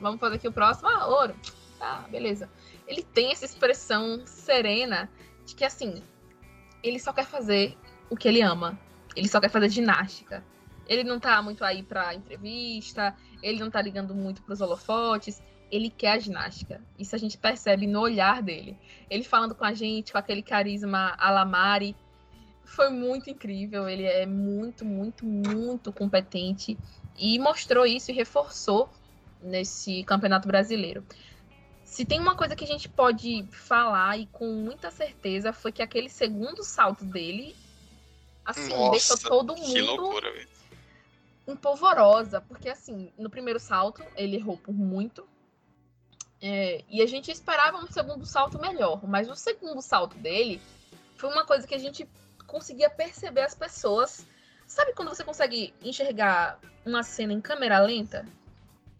[0.00, 1.34] Vamos fazer aqui o próximo, ah, ouro,
[1.78, 2.48] tá, beleza.
[2.86, 5.10] Ele tem essa expressão serena
[5.44, 6.02] de que, assim,
[6.82, 7.76] ele só quer fazer
[8.08, 8.78] o que ele ama.
[9.14, 10.44] Ele só quer fazer ginástica.
[10.86, 15.90] Ele não tá muito aí pra entrevista, ele não tá ligando muito pros holofotes ele
[15.90, 16.80] quer a ginástica.
[16.98, 18.78] Isso a gente percebe no olhar dele.
[19.10, 21.96] Ele falando com a gente, com aquele carisma alamari.
[22.64, 23.88] Foi muito incrível.
[23.88, 26.78] Ele é muito, muito, muito competente.
[27.18, 28.88] E mostrou isso e reforçou
[29.42, 31.04] nesse campeonato brasileiro.
[31.96, 35.80] Se tem uma coisa que a gente pode falar e com muita certeza foi que
[35.80, 37.56] aquele segundo salto dele,
[38.44, 40.46] assim, Nossa, deixou todo mundo loucura,
[41.48, 45.26] empolvorosa, porque assim, no primeiro salto ele errou por muito,
[46.38, 50.60] é, e a gente esperava um segundo salto melhor, mas o segundo salto dele
[51.16, 52.06] foi uma coisa que a gente
[52.46, 54.26] conseguia perceber as pessoas.
[54.66, 58.26] Sabe quando você consegue enxergar uma cena em câmera lenta?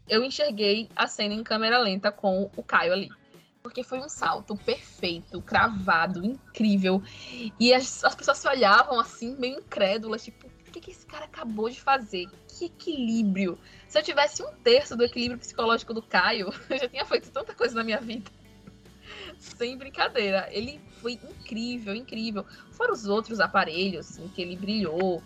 [0.09, 3.11] Eu enxerguei a cena em câmera lenta com o Caio ali.
[3.63, 7.03] Porque foi um salto perfeito, cravado, incrível.
[7.59, 11.25] E as, as pessoas se olhavam assim, meio incrédulas, tipo, o que, que esse cara
[11.25, 12.27] acabou de fazer?
[12.47, 13.59] Que equilíbrio!
[13.89, 17.55] Se eu tivesse um terço do equilíbrio psicológico do Caio, eu já tinha feito tanta
[17.55, 18.31] coisa na minha vida.
[19.39, 20.49] Sem brincadeira.
[20.53, 22.47] Ele foi incrível, incrível.
[22.71, 25.23] Fora os outros aparelhos em que ele brilhou.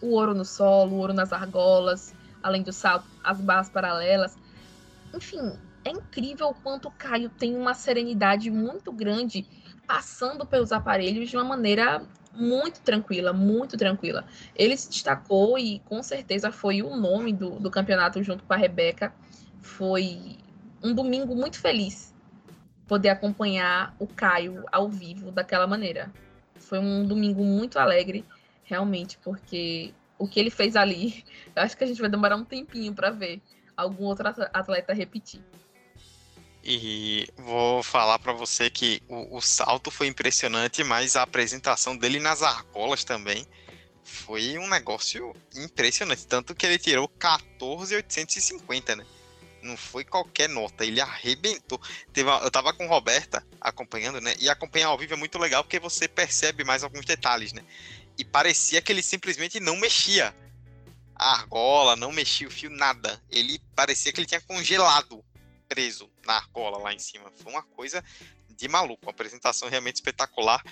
[0.00, 4.36] O ouro no solo, o ouro nas argolas, além do salto, as barras paralelas.
[5.14, 9.46] Enfim, é incrível o quanto o Caio tem uma serenidade muito grande
[9.86, 12.02] passando pelos aparelhos de uma maneira
[12.34, 14.24] muito tranquila, muito tranquila.
[14.54, 18.56] Ele se destacou e com certeza foi o nome do, do campeonato junto com a
[18.56, 19.12] Rebeca.
[19.60, 20.38] Foi
[20.82, 22.12] um domingo muito feliz
[22.86, 26.12] poder acompanhar o Caio ao vivo daquela maneira.
[26.56, 28.24] Foi um domingo muito alegre,
[28.64, 32.44] realmente, porque o que ele fez ali, eu acho que a gente vai demorar um
[32.44, 33.42] tempinho para ver
[33.76, 35.42] algum outro atleta repetir.
[36.62, 42.20] E vou falar para você que o, o, salto foi impressionante, mas a apresentação dele
[42.20, 43.44] nas argolas também
[44.04, 46.24] foi um negócio impressionante.
[46.24, 49.04] Tanto que ele tirou 14,850, né?
[49.60, 51.80] Não foi qualquer nota, ele arrebentou.
[52.12, 54.34] Teve eu tava com Roberta acompanhando, né?
[54.38, 57.64] E acompanhar ao vivo é muito legal porque você percebe mais alguns detalhes, né?
[58.18, 60.34] E parecia que ele simplesmente não mexia
[61.14, 63.22] a argola, não mexia o fio, nada.
[63.30, 65.24] Ele parecia que ele tinha congelado,
[65.68, 67.32] preso na argola lá em cima.
[67.42, 68.04] Foi uma coisa
[68.48, 70.62] de maluco, uma apresentação realmente espetacular.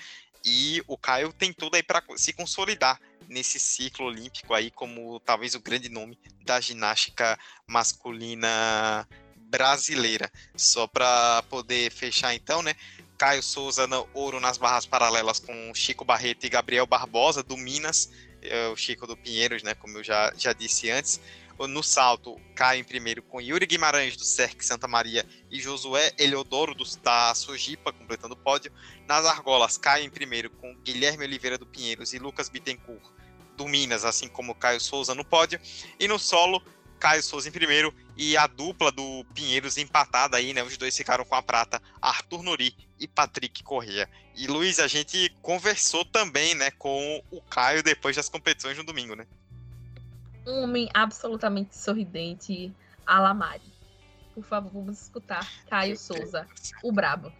[0.45, 5.55] E o Caio tem tudo aí para se consolidar nesse ciclo olímpico aí como talvez
[5.55, 10.30] o grande nome da ginástica masculina brasileira.
[10.57, 12.74] Só para poder fechar então, né?
[13.21, 18.11] Caio Souza no ouro nas barras paralelas com Chico Barreto e Gabriel Barbosa do Minas,
[18.41, 19.75] é, o Chico do Pinheiros, né?
[19.75, 21.21] Como eu já, já disse antes.
[21.68, 26.75] No salto, Caio em primeiro com Yuri Guimarães do Cerque Santa Maria e Josué Eliodoro
[26.75, 28.73] do, da Sojipa, completando o pódio.
[29.07, 33.05] Nas argolas, Caio em primeiro com Guilherme Oliveira do Pinheiros e Lucas Bittencourt
[33.55, 35.61] do Minas, assim como Caio Souza no pódio.
[35.99, 36.62] E no solo,
[37.01, 40.62] Caio Souza em primeiro e a dupla do Pinheiros empatada aí, né?
[40.62, 44.09] Os dois ficaram com a prata, Arthur Nori e Patrick Corrêa.
[44.36, 49.16] E Luiz, a gente conversou também, né, com o Caio depois das competições no domingo,
[49.16, 49.26] né?
[50.46, 52.72] Um homem absolutamente sorridente,
[53.07, 53.72] Alamari.
[54.34, 56.46] Por favor, vamos escutar Caio Souza,
[56.82, 57.32] o brabo.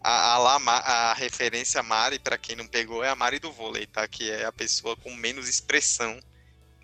[0.00, 4.06] A, a, a referência Mari, para quem não pegou, é a Mari do vôlei, tá?
[4.06, 6.18] Que é a pessoa com menos expressão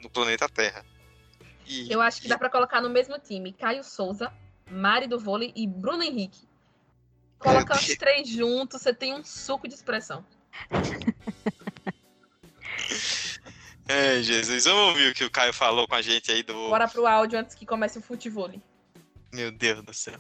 [0.03, 0.84] no planeta Terra.
[1.67, 4.33] E, Eu acho que dá para colocar no mesmo time Caio Souza,
[4.71, 6.47] Mari do vôlei e Bruno Henrique.
[7.39, 10.25] Coloca os três juntos, você tem um suco de expressão.
[13.87, 16.55] É, Jesus, vamos ouvir o que o Caio falou com a gente aí do.
[16.71, 18.51] Bora pro áudio antes que comece o futebol.
[19.33, 20.19] Meu Deus do céu.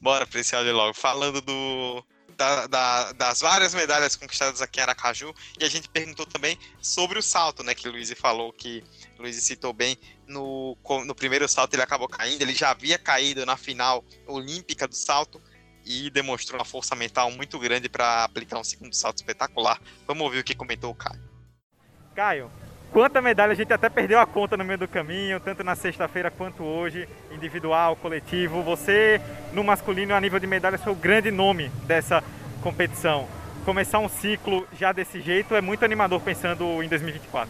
[0.00, 0.94] Bora pra esse áudio logo.
[0.94, 2.04] Falando do,
[2.40, 5.34] da, da, das várias medalhas conquistadas aqui em Aracaju.
[5.58, 7.74] E a gente perguntou também sobre o salto, né?
[7.74, 8.82] Que o Luiz falou que
[9.18, 9.98] o Luiz citou bem.
[10.26, 12.40] No, no primeiro salto ele acabou caindo.
[12.40, 15.40] Ele já havia caído na final olímpica do salto
[15.84, 19.78] e demonstrou uma força mental muito grande para aplicar um segundo salto espetacular.
[20.06, 21.20] Vamos ouvir o que comentou o Caio.
[22.14, 22.50] Caio,
[22.92, 26.30] quanta medalha a gente até perdeu a conta no meio do caminho, tanto na sexta-feira
[26.30, 28.62] quanto hoje, individual, coletivo.
[28.62, 29.20] Você,
[29.52, 32.22] no masculino, a nível de medalhas, foi o grande nome dessa
[32.62, 33.26] competição.
[33.64, 37.48] Começar um ciclo já desse jeito é muito animador pensando em 2024.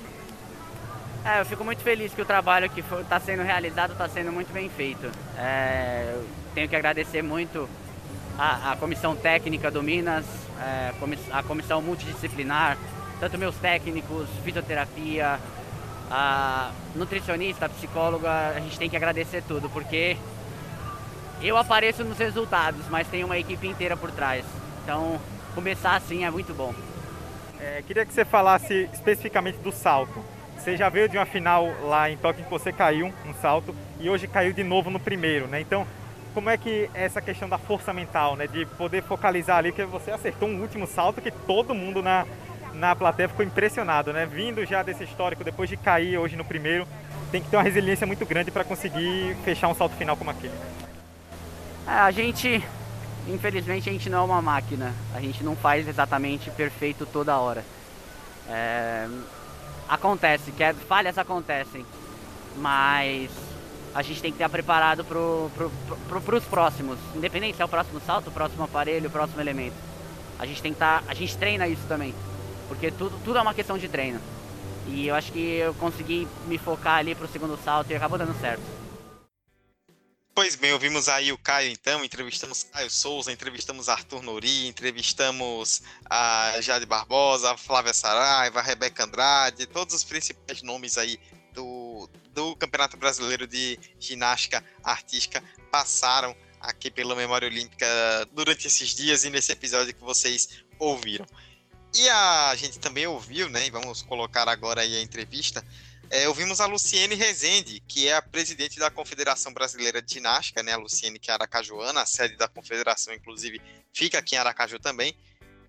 [1.25, 4.53] É, eu fico muito feliz que o trabalho que está sendo realizado está sendo muito
[4.53, 5.11] bem feito.
[5.37, 6.19] É,
[6.55, 7.69] tenho que agradecer muito
[8.39, 10.25] a, a comissão técnica do Minas,
[10.61, 10.93] é,
[11.31, 12.79] a comissão multidisciplinar,
[13.21, 15.39] tanto meus técnicos, fisioterapia,
[16.11, 20.17] a nutricionista, a psicóloga, a gente tem que agradecer tudo, porque
[21.43, 24.45] eu apareço nos resultados, mas tem uma equipe inteira por trás.
[24.83, 25.21] Então,
[25.55, 26.75] começar assim é muito bom.
[27.61, 30.25] É, queria que você falasse especificamente do salto.
[30.57, 34.11] Você já veio de uma final lá em Tóquio que você caiu um salto e
[34.11, 35.61] hoje caiu de novo no primeiro, né?
[35.61, 35.87] Então,
[36.35, 38.47] como é que é essa questão da força mental, né?
[38.47, 42.27] De poder focalizar ali, porque você acertou um último salto que todo mundo na,
[42.75, 44.27] na plateia ficou impressionado, né?
[44.27, 46.87] Vindo já desse histórico, depois de cair hoje no primeiro,
[47.31, 50.55] tem que ter uma resiliência muito grande para conseguir fechar um salto final como aquele.
[51.87, 52.63] É, a gente,
[53.29, 54.95] infelizmente, a gente não é uma máquina.
[55.15, 57.65] A gente não faz exatamente perfeito toda hora.
[58.49, 59.09] É,
[59.89, 61.85] acontece, que falhas acontecem,
[62.57, 63.31] mas
[63.95, 67.69] a gente tem que estar preparado para pro, pro, os próximos, independente se é o
[67.69, 69.75] próximo salto, o próximo aparelho, o próximo elemento.
[70.39, 72.15] A gente tem que estar, a gente treina isso também.
[72.71, 74.21] Porque tudo, tudo é uma questão de treino.
[74.87, 78.33] E eu acho que eu consegui me focar ali pro segundo salto e acabou dando
[78.41, 78.63] certo.
[80.33, 86.61] Pois bem, ouvimos aí o Caio então, entrevistamos Caio Souza, entrevistamos Arthur Nori, entrevistamos a
[86.61, 91.19] Jade Barbosa, a Flávia Saraiva, a Rebeca Andrade, todos os principais nomes aí
[91.53, 95.43] do, do Campeonato Brasileiro de Ginástica Artística
[95.73, 97.87] passaram aqui pela Memória Olímpica
[98.33, 101.27] durante esses dias e nesse episódio que vocês ouviram.
[101.95, 103.67] E a gente também ouviu, né?
[103.67, 105.65] E vamos colocar agora aí a entrevista.
[106.09, 110.73] É, ouvimos a Luciene Rezende, que é a presidente da Confederação Brasileira de Ginástica, né?
[110.73, 113.61] A Luciene, que é aracajuana, a sede da confederação, inclusive,
[113.93, 115.17] fica aqui em Aracaju também.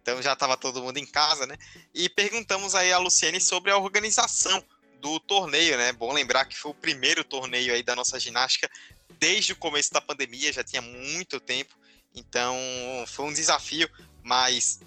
[0.01, 1.55] Então já estava todo mundo em casa, né?
[1.93, 4.63] E perguntamos aí a Luciene sobre a organização
[4.99, 5.91] do torneio, né?
[5.91, 8.69] Bom lembrar que foi o primeiro torneio aí da nossa ginástica
[9.19, 11.75] desde o começo da pandemia, já tinha muito tempo.
[12.15, 12.55] Então
[13.07, 13.89] foi um desafio,
[14.23, 14.79] mas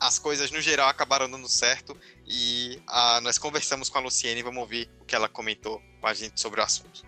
[0.00, 1.96] as coisas no geral acabaram dando certo
[2.26, 6.06] e ah, nós conversamos com a Luciene e vamos ouvir o que ela comentou com
[6.06, 7.02] a gente sobre o assunto.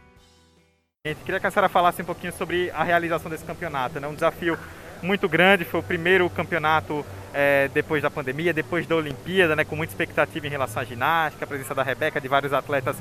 [1.05, 4.07] Gente queria que a senhora falasse um pouquinho sobre a realização desse campeonato, né?
[4.07, 4.59] Um desafio
[5.03, 9.64] muito grande, foi o primeiro campeonato é, depois da pandemia, depois da Olimpíada, né?
[9.64, 12.97] Com muita expectativa em relação à ginástica, a presença da Rebeca, de vários atletas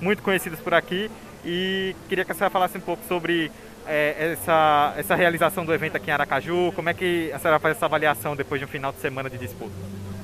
[0.00, 1.10] muito conhecidos por aqui.
[1.44, 3.50] E queria que a senhora falasse um pouco sobre
[3.86, 6.72] é, essa, essa realização do evento aqui em Aracaju.
[6.72, 9.38] Como é que a senhora faz essa avaliação depois de um final de semana de
[9.38, 9.72] disputa?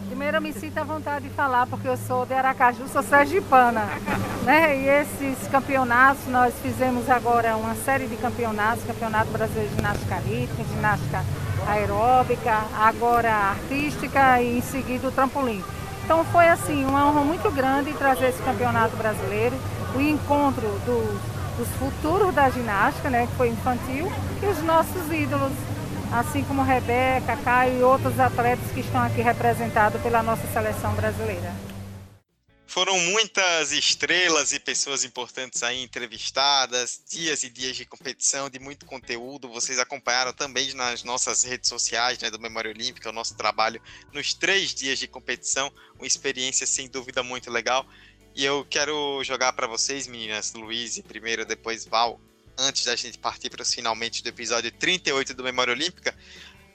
[0.08, 3.86] Primeiro eu me sinto à vontade de falar, porque eu sou de Aracaju, sou sergipana.
[4.44, 4.76] né?
[4.76, 10.64] E esses campeonatos, nós fizemos agora uma série de campeonatos, Campeonato Brasileiro de Ginástica Rítmica,
[10.74, 11.24] Ginástica
[11.66, 15.62] Aeróbica, agora artística e em seguida o trampolim.
[16.04, 19.56] Então foi assim, uma honra muito grande trazer esse campeonato brasileiro,
[19.94, 24.10] o encontro dos, dos futuros da ginástica, né, que foi infantil,
[24.42, 25.52] e os nossos ídolos,
[26.12, 31.52] assim como Rebeca, Caio e outros atletas que estão aqui representados pela nossa seleção brasileira.
[32.72, 38.86] Foram muitas estrelas e pessoas importantes aí entrevistadas, dias e dias de competição, de muito
[38.86, 39.46] conteúdo.
[39.46, 43.78] Vocês acompanharam também nas nossas redes sociais né, do Memória Olímpica, o nosso trabalho
[44.10, 45.70] nos três dias de competição.
[45.96, 47.86] Uma experiência sem dúvida muito legal.
[48.34, 52.18] E eu quero jogar para vocês, meninas, Luiz primeiro, depois Val,
[52.56, 56.16] antes da gente partir para os finalmente do episódio 38 do Memória Olímpica,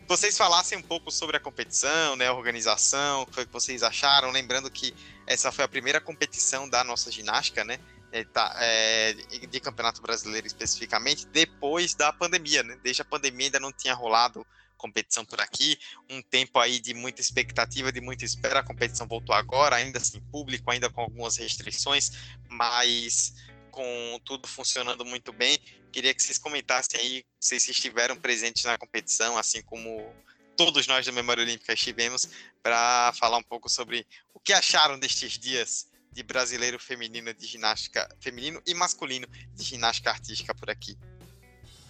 [0.07, 4.69] vocês falassem um pouco sobre a competição, né, a organização, o que vocês acharam, lembrando
[4.69, 4.93] que
[5.25, 7.79] essa foi a primeira competição da nossa ginástica, né,
[8.11, 13.59] é, tá, é, de campeonato brasileiro especificamente, depois da pandemia, né, desde a pandemia ainda
[13.59, 14.45] não tinha rolado
[14.77, 15.77] competição por aqui,
[16.09, 20.21] um tempo aí de muita expectativa, de muita espera, a competição voltou agora, ainda sem
[20.21, 22.11] público, ainda com algumas restrições,
[22.49, 23.33] mas
[23.71, 25.57] com tudo funcionando muito bem.
[25.91, 30.13] Queria que vocês comentassem aí se vocês estiveram presentes na competição, assim como
[30.55, 32.27] todos nós da Memória Olímpica estivemos,
[32.63, 38.09] para falar um pouco sobre o que acharam destes dias de brasileiro feminino de ginástica,
[38.19, 40.97] feminino e masculino de ginástica artística por aqui.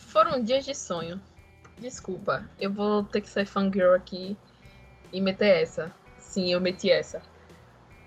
[0.10, 1.22] Foram dias de sonho.
[1.78, 4.36] Desculpa, eu vou ter que ser fangirl aqui
[5.12, 5.94] e meter essa.
[6.18, 7.22] Sim, eu meti essa.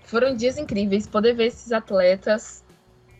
[0.03, 2.63] Foram dias incríveis poder ver esses atletas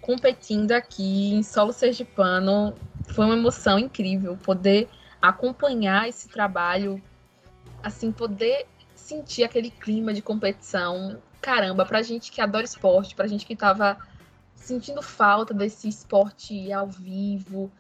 [0.02, 2.74] competindo aqui em solo sergipano
[3.12, 4.90] foi uma emoção incrível poder
[5.22, 7.02] acompanhar esse trabalho,
[7.84, 11.22] assim, poder sentir aquele clima de competição.
[11.42, 13.98] Caramba, pra gente que adora esporte, pra gente que tava
[14.56, 17.72] sentindo falta desse esporte ao vivo,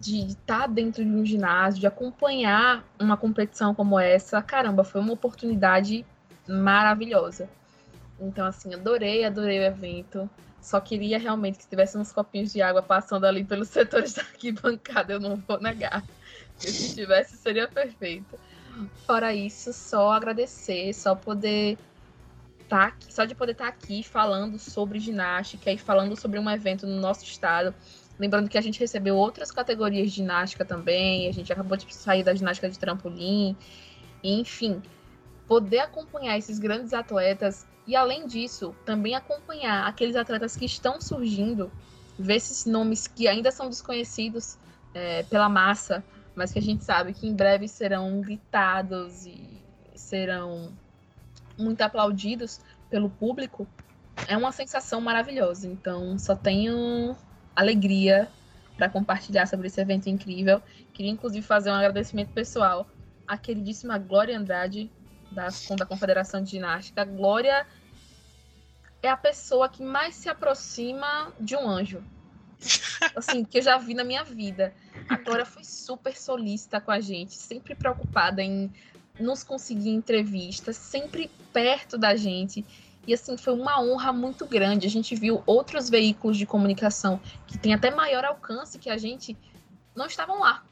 [0.00, 5.00] de estar tá dentro de um ginásio, de acompanhar uma competição como essa, caramba, foi
[5.00, 6.06] uma oportunidade
[6.48, 7.48] maravilhosa.
[8.18, 10.28] Então, assim, adorei, adorei o evento.
[10.60, 15.12] Só queria realmente que tivesse uns copinhos de água passando ali pelos setores da arquibancada,
[15.12, 16.02] eu não vou negar.
[16.56, 18.38] se tivesse, seria perfeito.
[19.06, 21.76] Fora isso, só agradecer, só poder
[22.70, 26.48] tá aqui, só de poder estar tá aqui falando sobre ginástica e falando sobre um
[26.48, 27.74] evento no nosso estado.
[28.20, 32.22] Lembrando que a gente recebeu outras categorias de ginástica também, a gente acabou de sair
[32.22, 33.56] da ginástica de trampolim,
[34.22, 34.82] enfim,
[35.48, 41.72] poder acompanhar esses grandes atletas e além disso, também acompanhar aqueles atletas que estão surgindo,
[42.18, 44.58] ver esses nomes que ainda são desconhecidos
[44.92, 46.04] é, pela massa,
[46.34, 49.62] mas que a gente sabe que em breve serão gritados e
[49.94, 50.70] serão
[51.56, 52.60] muito aplaudidos
[52.90, 53.66] pelo público,
[54.28, 55.66] é uma sensação maravilhosa.
[55.66, 57.16] Então, só tenho
[57.54, 58.28] alegria
[58.76, 60.62] para compartilhar sobre esse evento incrível.
[60.92, 62.88] Queria, inclusive, fazer um agradecimento pessoal
[63.26, 64.90] à queridíssima Glória Andrade,
[65.30, 67.04] da, da Confederação de Ginástica.
[67.04, 67.66] Glória
[69.02, 72.02] é a pessoa que mais se aproxima de um anjo.
[73.16, 74.74] Assim, que eu já vi na minha vida.
[75.08, 78.70] A Glória foi super solícita com a gente, sempre preocupada em
[79.18, 82.64] nos conseguir entrevistas, sempre perto da gente.
[83.06, 84.86] E assim, foi uma honra muito grande.
[84.86, 89.36] A gente viu outros veículos de comunicação que têm até maior alcance que a gente
[89.94, 90.62] não estavam lá.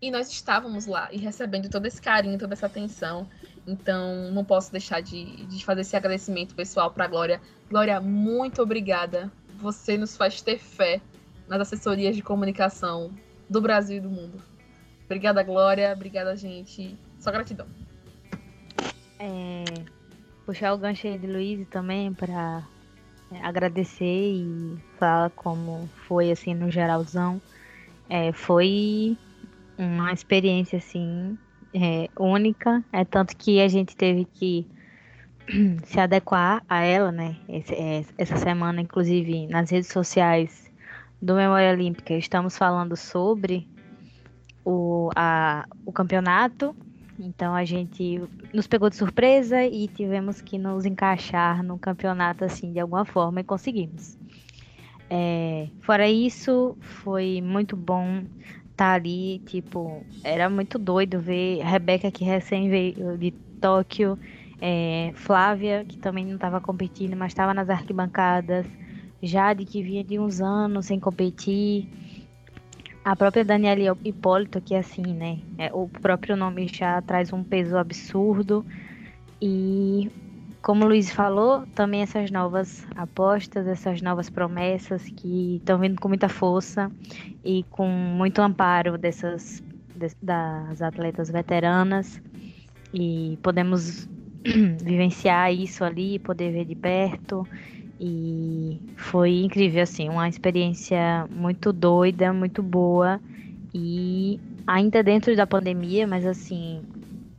[0.00, 3.28] E nós estávamos lá e recebendo todo esse carinho, toda essa atenção.
[3.66, 7.40] Então, não posso deixar de, de fazer esse agradecimento pessoal para a Glória.
[7.70, 9.30] Glória, muito obrigada.
[9.60, 11.00] Você nos faz ter fé
[11.46, 13.12] nas assessorias de comunicação
[13.48, 14.42] do Brasil e do mundo.
[15.04, 15.92] Obrigada, Glória.
[15.92, 16.98] Obrigada, gente.
[17.20, 17.68] Só gratidão.
[19.20, 19.64] É,
[20.44, 22.62] puxar o gancho aí de Luiz também para
[23.30, 27.40] é, agradecer e falar como foi assim no geralzão.
[28.08, 29.16] É, foi
[29.78, 31.38] uma experiência assim
[31.74, 34.66] é, única, é tanto que a gente teve que
[35.84, 37.36] se adequar a ela, né?
[37.48, 40.70] Esse, é, essa semana, inclusive, nas redes sociais
[41.20, 43.66] do Memória Olímpica, estamos falando sobre
[44.64, 46.76] o, a, o campeonato.
[47.24, 48.20] Então a gente
[48.52, 53.40] nos pegou de surpresa e tivemos que nos encaixar no campeonato assim de alguma forma
[53.40, 54.18] e conseguimos.
[55.08, 58.24] É, fora isso, foi muito bom
[58.76, 64.18] tá ali, tipo, era muito doido ver Rebeca que recém veio de Tóquio,
[64.60, 68.66] é, Flávia, que também não estava competindo, mas estava nas arquibancadas,
[69.22, 71.88] Jade, que vinha de uns anos sem competir.
[73.04, 75.40] A própria Daniela Hipólito, que é assim, né?
[75.58, 78.64] É, o próprio nome já traz um peso absurdo.
[79.40, 80.08] E
[80.62, 86.06] como o Luiz falou, também essas novas apostas, essas novas promessas que estão vindo com
[86.06, 86.92] muita força
[87.44, 89.62] e com muito amparo dessas
[90.20, 92.20] das atletas veteranas
[92.92, 94.08] e podemos
[94.82, 97.46] vivenciar isso ali, poder ver de perto
[98.04, 103.20] e foi incrível assim, uma experiência muito doida, muito boa
[103.72, 106.82] e ainda dentro da pandemia, mas assim,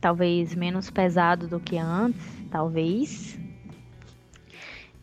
[0.00, 3.38] talvez menos pesado do que antes talvez.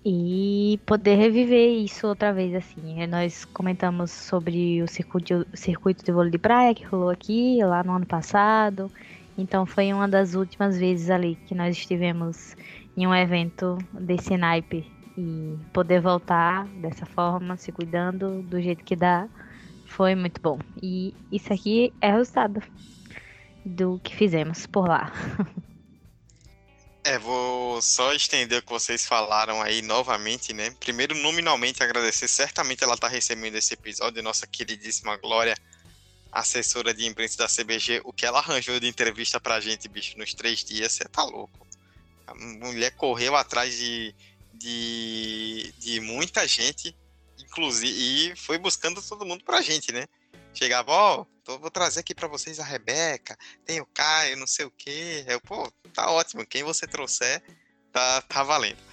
[0.03, 3.05] E poder reviver isso outra vez, assim.
[3.05, 7.91] Nós comentamos sobre o circuito, circuito de vôlei de praia que rolou aqui, lá no
[7.91, 8.91] ano passado.
[9.38, 12.57] Então foi uma das últimas vezes ali que nós estivemos
[12.97, 15.01] em um evento desse naipe.
[15.18, 19.28] E poder voltar dessa forma, se cuidando do jeito que dá,
[19.86, 20.59] foi muito bom.
[20.82, 22.62] E isso aqui é resultado
[23.66, 25.12] do que fizemos por lá.
[27.03, 30.70] É, vou só estender o que vocês falaram aí novamente, né?
[30.80, 32.28] Primeiro, nominalmente agradecer.
[32.28, 35.57] Certamente ela tá recebendo esse episódio, nossa queridíssima Glória,
[36.32, 38.01] assessora de imprensa da CBG.
[38.03, 41.66] O que ela arranjou de entrevista pra gente, bicho, nos três dias, você tá louco.
[42.28, 44.14] A mulher correu atrás de,
[44.62, 46.95] de, de muita gente,
[47.39, 50.05] inclusive, e foi buscando todo mundo pra gente, né?
[50.53, 54.66] Chegava, ó, oh, vou trazer aqui para vocês a Rebeca, tem o Caio, não sei
[54.66, 55.24] o quê.
[55.28, 57.41] Eu, pô, tá ótimo, quem você trouxer,
[57.91, 58.91] tá, tá valendo.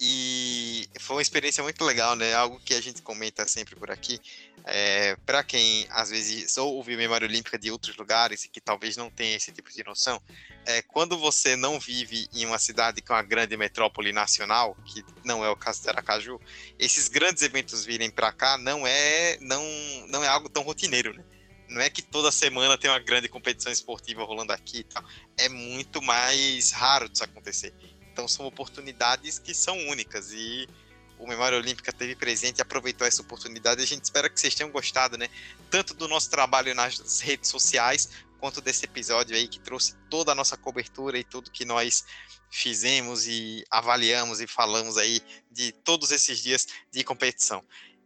[0.00, 2.32] E foi uma experiência muito legal, né?
[2.32, 4.20] Algo que a gente comenta sempre por aqui.
[4.64, 9.10] É, para quem às vezes ouve memória olímpica de outros lugares e que talvez não
[9.10, 10.22] tenha esse tipo de noção,
[10.66, 15.44] é, quando você não vive em uma cidade com uma grande metrópole nacional, que não
[15.44, 16.40] é o caso de Aracaju,
[16.78, 19.64] esses grandes eventos virem para cá não é não
[20.08, 21.24] não é algo tão rotineiro, né?
[21.68, 25.04] Não é que toda semana tem uma grande competição esportiva rolando aqui, tal.
[25.36, 27.74] é muito mais raro disso acontecer.
[28.18, 30.68] Então são oportunidades que são únicas e
[31.20, 33.80] o Memória Olímpica teve presente e aproveitou essa oportunidade.
[33.80, 35.28] A gente espera que vocês tenham gostado, né?
[35.70, 38.08] Tanto do nosso trabalho nas redes sociais,
[38.40, 42.04] quanto desse episódio aí que trouxe toda a nossa cobertura e tudo que nós
[42.50, 47.62] fizemos e avaliamos e falamos aí de todos esses dias de competição.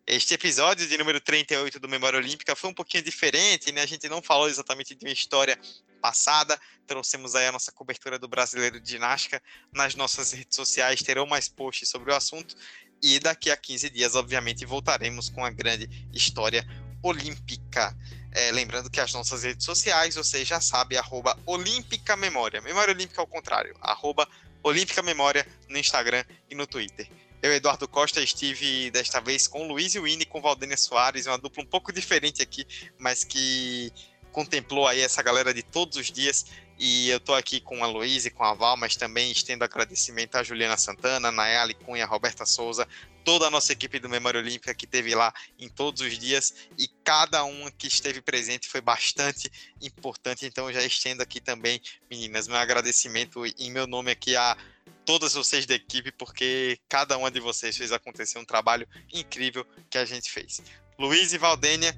[0.06, 3.82] Este episódio de número 38 do Memória Olímpica foi um pouquinho diferente, né?
[3.82, 5.56] A gente não falou exatamente de uma história
[6.00, 6.60] passada.
[6.88, 9.40] Trouxemos aí a nossa cobertura do Brasileiro de Ginástica.
[9.72, 12.56] Nas nossas redes sociais terão mais posts sobre o assunto.
[13.00, 16.66] E daqui a 15 dias, obviamente, voltaremos com a grande história
[17.00, 17.96] olímpica.
[18.32, 22.60] É, lembrando que as nossas redes sociais, você já sabe, arroba Olímpica Memória.
[22.60, 24.26] Memória Olímpica ao contrário, arroba
[24.64, 27.08] Olímpica Memória no Instagram e no Twitter.
[27.42, 31.64] Eu, Eduardo Costa, estive desta vez com Luiz e Winnie, com Valdênia Soares, uma dupla
[31.64, 32.64] um pouco diferente aqui,
[32.96, 33.92] mas que
[34.30, 36.46] contemplou aí essa galera de todos os dias.
[36.78, 40.36] E eu tô aqui com a Luísa e com a Val, mas também estendo agradecimento
[40.36, 42.86] a Juliana Santana, Nayali Cunha, Roberta Souza,
[43.24, 46.86] toda a nossa equipe do Memória Olímpica que esteve lá em todos os dias e
[47.02, 50.46] cada uma que esteve presente foi bastante importante.
[50.46, 54.56] Então já estendo aqui também, meninas, meu agradecimento em meu nome aqui a
[55.04, 59.98] todas vocês da equipe, porque cada uma de vocês fez acontecer um trabalho incrível que
[59.98, 60.62] a gente fez.
[60.98, 61.96] Luiz e Valdênia,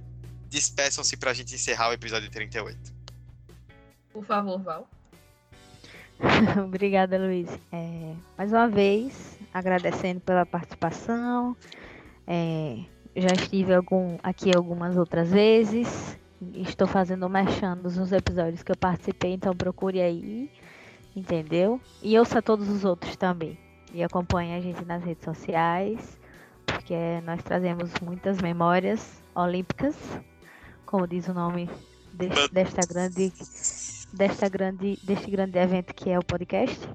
[0.49, 2.79] despeçam-se para a gente encerrar o episódio 38.
[4.13, 4.89] Por favor, Val.
[6.65, 7.49] Obrigada, Luiz.
[7.73, 11.57] É, mais uma vez, agradecendo pela participação.
[12.27, 12.79] É,
[13.17, 16.19] já estive algum, aqui algumas outras vezes.
[16.55, 20.51] Estou fazendo mexendo nos episódios que eu participei, então procure aí,
[21.15, 21.81] entendeu?
[22.03, 23.59] E ouça todos os outros também.
[23.93, 26.19] E acompanhe a gente nas redes sociais,
[26.67, 29.97] porque nós trazemos muitas memórias olímpicas
[30.95, 31.69] como diz o nome
[32.13, 33.33] deste, desta grande
[34.13, 36.89] desta grande deste grande evento que é o podcast.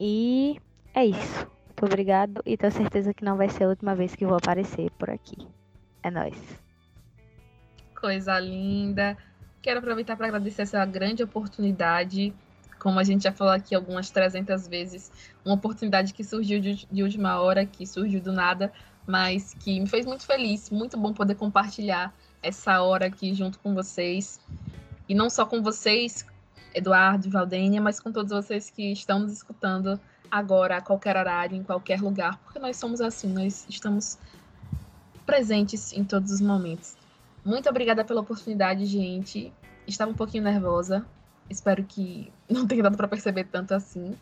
[0.00, 0.58] E
[0.94, 1.46] é isso.
[1.66, 4.90] Muito obrigado e tenho certeza que não vai ser a última vez que vou aparecer
[4.92, 5.46] por aqui.
[6.02, 6.38] É nóis.
[7.94, 9.18] Coisa linda.
[9.60, 12.32] Quero aproveitar para agradecer essa grande oportunidade.
[12.80, 15.12] Como a gente já falou aqui algumas 300 vezes,
[15.44, 18.72] uma oportunidade que surgiu de, de última hora, que surgiu do nada,
[19.06, 20.70] mas que me fez muito feliz.
[20.70, 22.12] Muito bom poder compartilhar
[22.42, 24.40] essa hora aqui junto com vocês.
[25.08, 26.26] E não só com vocês,
[26.74, 30.00] Eduardo Valdênia, mas com todos vocês que estão nos escutando
[30.30, 34.18] agora, a qualquer horário, em qualquer lugar, porque nós somos assim, nós estamos
[35.26, 36.96] presentes em todos os momentos.
[37.44, 39.52] Muito obrigada pela oportunidade, gente.
[39.86, 41.04] Estava um pouquinho nervosa.
[41.50, 44.16] Espero que não tenha dado para perceber tanto assim.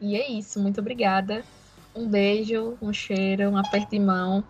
[0.00, 1.44] E é isso, muito obrigada.
[1.94, 4.44] Um beijo, um cheiro, um aperto de mão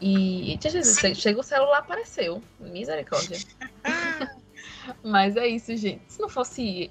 [0.00, 2.40] E, Jesus, chega o celular, apareceu.
[2.60, 3.38] Misericórdia.
[5.02, 6.02] mas é isso, gente.
[6.08, 6.90] Se não fosse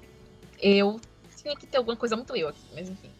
[0.60, 1.00] eu,
[1.36, 3.10] tinha que ter alguma coisa muito eu aqui, mas enfim.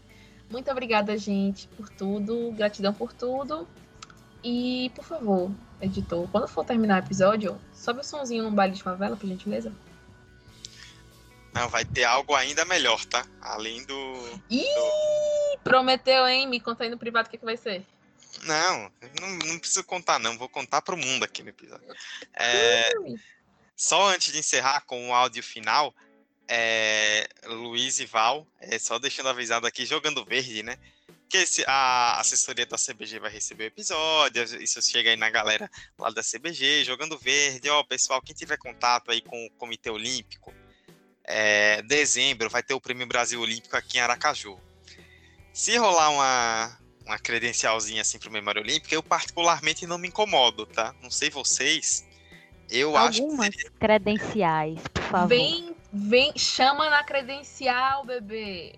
[0.50, 2.52] Muito obrigada, gente, por tudo.
[2.52, 3.66] Gratidão por tudo.
[4.44, 5.50] E, por favor,
[5.80, 9.72] editor, quando for terminar o episódio, sobe o somzinho num baile de favela, por gentileza.
[11.56, 13.26] Não, vai ter algo ainda melhor, tá?
[13.40, 14.40] Além do.
[14.50, 15.58] Ih, do...
[15.64, 16.46] prometeu, hein?
[16.46, 17.82] Me conta aí no privado o que, que vai ser.
[18.42, 20.36] Não, não, não preciso contar, não.
[20.36, 21.86] Vou contar pro mundo aqui no episódio.
[22.34, 22.92] É,
[23.74, 25.94] só antes de encerrar com o áudio final,
[26.46, 30.76] é, Luiz e Val, é, só deixando avisado aqui, jogando verde, né?
[31.26, 35.70] Que esse, a assessoria da CBG vai receber o episódio, isso chega aí na galera
[35.98, 37.70] lá da CBG, jogando verde.
[37.70, 40.52] Ó, pessoal, quem tiver contato aí com o Comitê Olímpico,
[41.26, 44.58] é, dezembro vai ter o Prêmio Brasil Olímpico aqui em Aracaju.
[45.52, 50.66] Se rolar uma, uma credencialzinha assim para o Memória Olímpica, eu particularmente não me incomodo,
[50.66, 50.94] tá?
[51.02, 52.06] Não sei vocês,
[52.70, 55.28] eu Algumas acho que credenciais, por favor.
[55.28, 58.74] Vem, vem, chama na credencial, bebê.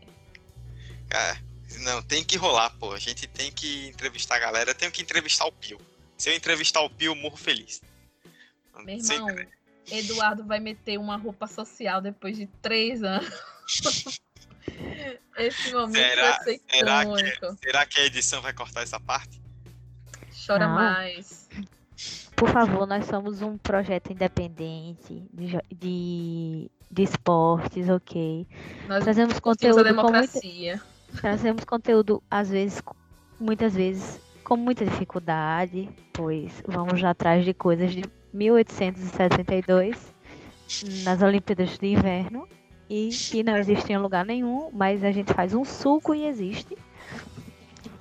[1.11, 1.39] É,
[1.81, 2.93] não, tem que rolar, pô.
[2.93, 4.71] A gente tem que entrevistar a galera.
[4.71, 5.79] Eu tenho que entrevistar o Pio.
[6.17, 7.81] Se eu entrevistar o Pio, eu morro feliz.
[8.85, 9.29] Meu irmão,
[9.91, 13.29] Eduardo vai meter uma roupa social depois de três anos.
[15.37, 19.41] Esse momento será, vai ser será que, será que a edição vai cortar essa parte?
[20.47, 20.75] Chora Não.
[20.75, 21.49] mais.
[22.37, 28.47] Por favor, nós somos um projeto independente de, de, de esportes, ok?
[28.87, 30.83] Nós Trazemos curtimos a conteúdo com muita, democracia.
[31.21, 32.81] trazemos conteúdo, às vezes,
[33.41, 38.03] muitas vezes, com muita dificuldade, pois vamos atrás de coisas de
[38.33, 40.15] 1872
[41.05, 42.47] nas Olimpíadas de Inverno
[42.89, 46.77] e que não existe em lugar nenhum, mas a gente faz um suco e existe.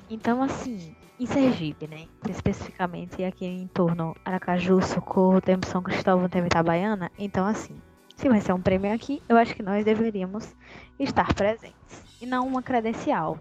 [0.10, 2.08] Então, assim, em Sergipe, né?
[2.30, 7.12] Especificamente aqui em torno Aracaju, Socorro, temos São Cristóvão, temos Itabaiana.
[7.18, 7.76] Então, assim,
[8.16, 10.56] se vai ser um prêmio aqui, eu acho que nós deveríamos
[11.00, 12.04] estar presentes.
[12.22, 13.40] E não uma credencial.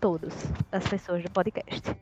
[0.00, 0.34] Todos,
[0.70, 1.96] das pessoas do podcast.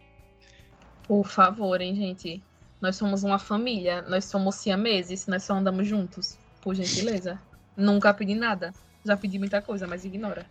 [1.06, 2.42] Por favor, hein, gente.
[2.82, 4.02] Nós somos uma família.
[4.02, 5.28] Nós somos siameses.
[5.28, 6.36] Nós só andamos juntos.
[6.60, 7.40] Por gentileza.
[7.76, 8.74] Nunca pedi nada.
[9.04, 10.44] Já pedi muita coisa, mas ignora.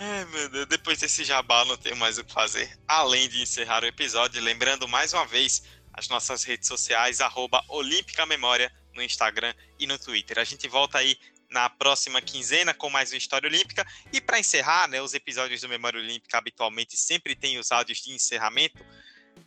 [0.00, 2.78] Ai, meu Deus, depois desse jabá não tenho mais o que fazer.
[2.86, 5.62] Além de encerrar o episódio, lembrando mais uma vez
[5.92, 10.38] as nossas redes sociais, arroba Olímpica Memória no Instagram e no Twitter.
[10.38, 11.16] A gente volta aí
[11.50, 13.86] na próxima quinzena com mais uma História Olímpica.
[14.12, 18.12] E para encerrar, né, os episódios do Memória Olímpica habitualmente sempre tem os áudios de
[18.12, 18.84] encerramento.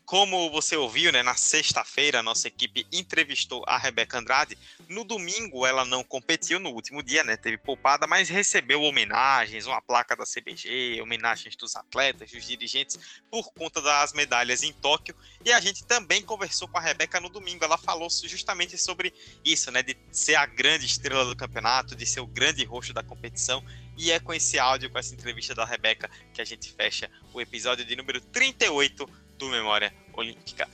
[0.05, 4.57] Como você ouviu, né, na sexta-feira nossa equipe entrevistou a Rebeca Andrade.
[4.89, 9.81] No domingo ela não competiu, no último dia, né, teve poupada, mas recebeu homenagens, uma
[9.81, 12.99] placa da CBG, homenagens dos atletas, dos dirigentes,
[13.29, 15.15] por conta das medalhas em Tóquio.
[15.45, 17.63] E a gente também conversou com a Rebeca no domingo.
[17.63, 19.13] Ela falou justamente sobre
[19.45, 23.01] isso, né, de ser a grande estrela do campeonato, de ser o grande rosto da
[23.01, 23.63] competição.
[23.97, 27.39] E é com esse áudio, com essa entrevista da Rebeca, que a gente fecha o
[27.39, 29.07] episódio de número 38
[29.41, 30.67] do Memória Olímpica.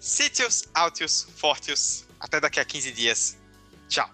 [0.00, 2.06] Sítios, Altius, Fortius.
[2.18, 3.38] Até daqui a 15 dias.
[3.88, 4.08] Tchau.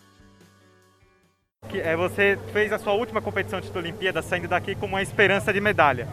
[1.72, 5.60] É, você fez a sua última competição de Olimpíada saindo daqui com uma esperança de
[5.60, 6.08] medalha.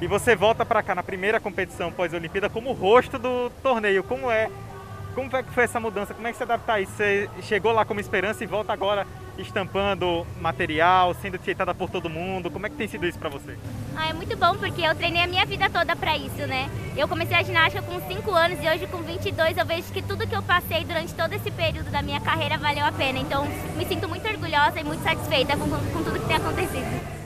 [0.00, 4.02] E você volta para cá na primeira competição pós-Olimpíada como rosto do torneio.
[4.02, 4.50] Como é?
[5.18, 6.14] Como que foi essa mudança?
[6.14, 6.92] Como é que você adapta a isso?
[6.92, 9.04] Você chegou lá como esperança e volta agora
[9.36, 12.48] estampando material, sendo tietada por todo mundo.
[12.48, 13.58] Como é que tem sido isso para você?
[13.96, 16.70] Ah, é muito bom porque eu treinei a minha vida toda pra isso, né?
[16.96, 20.24] Eu comecei a ginástica com 5 anos e hoje com 22 eu vejo que tudo
[20.24, 23.18] que eu passei durante todo esse período da minha carreira valeu a pena.
[23.18, 23.44] Então
[23.76, 27.17] me sinto muito orgulhosa e muito satisfeita com, com tudo que tem acontecido.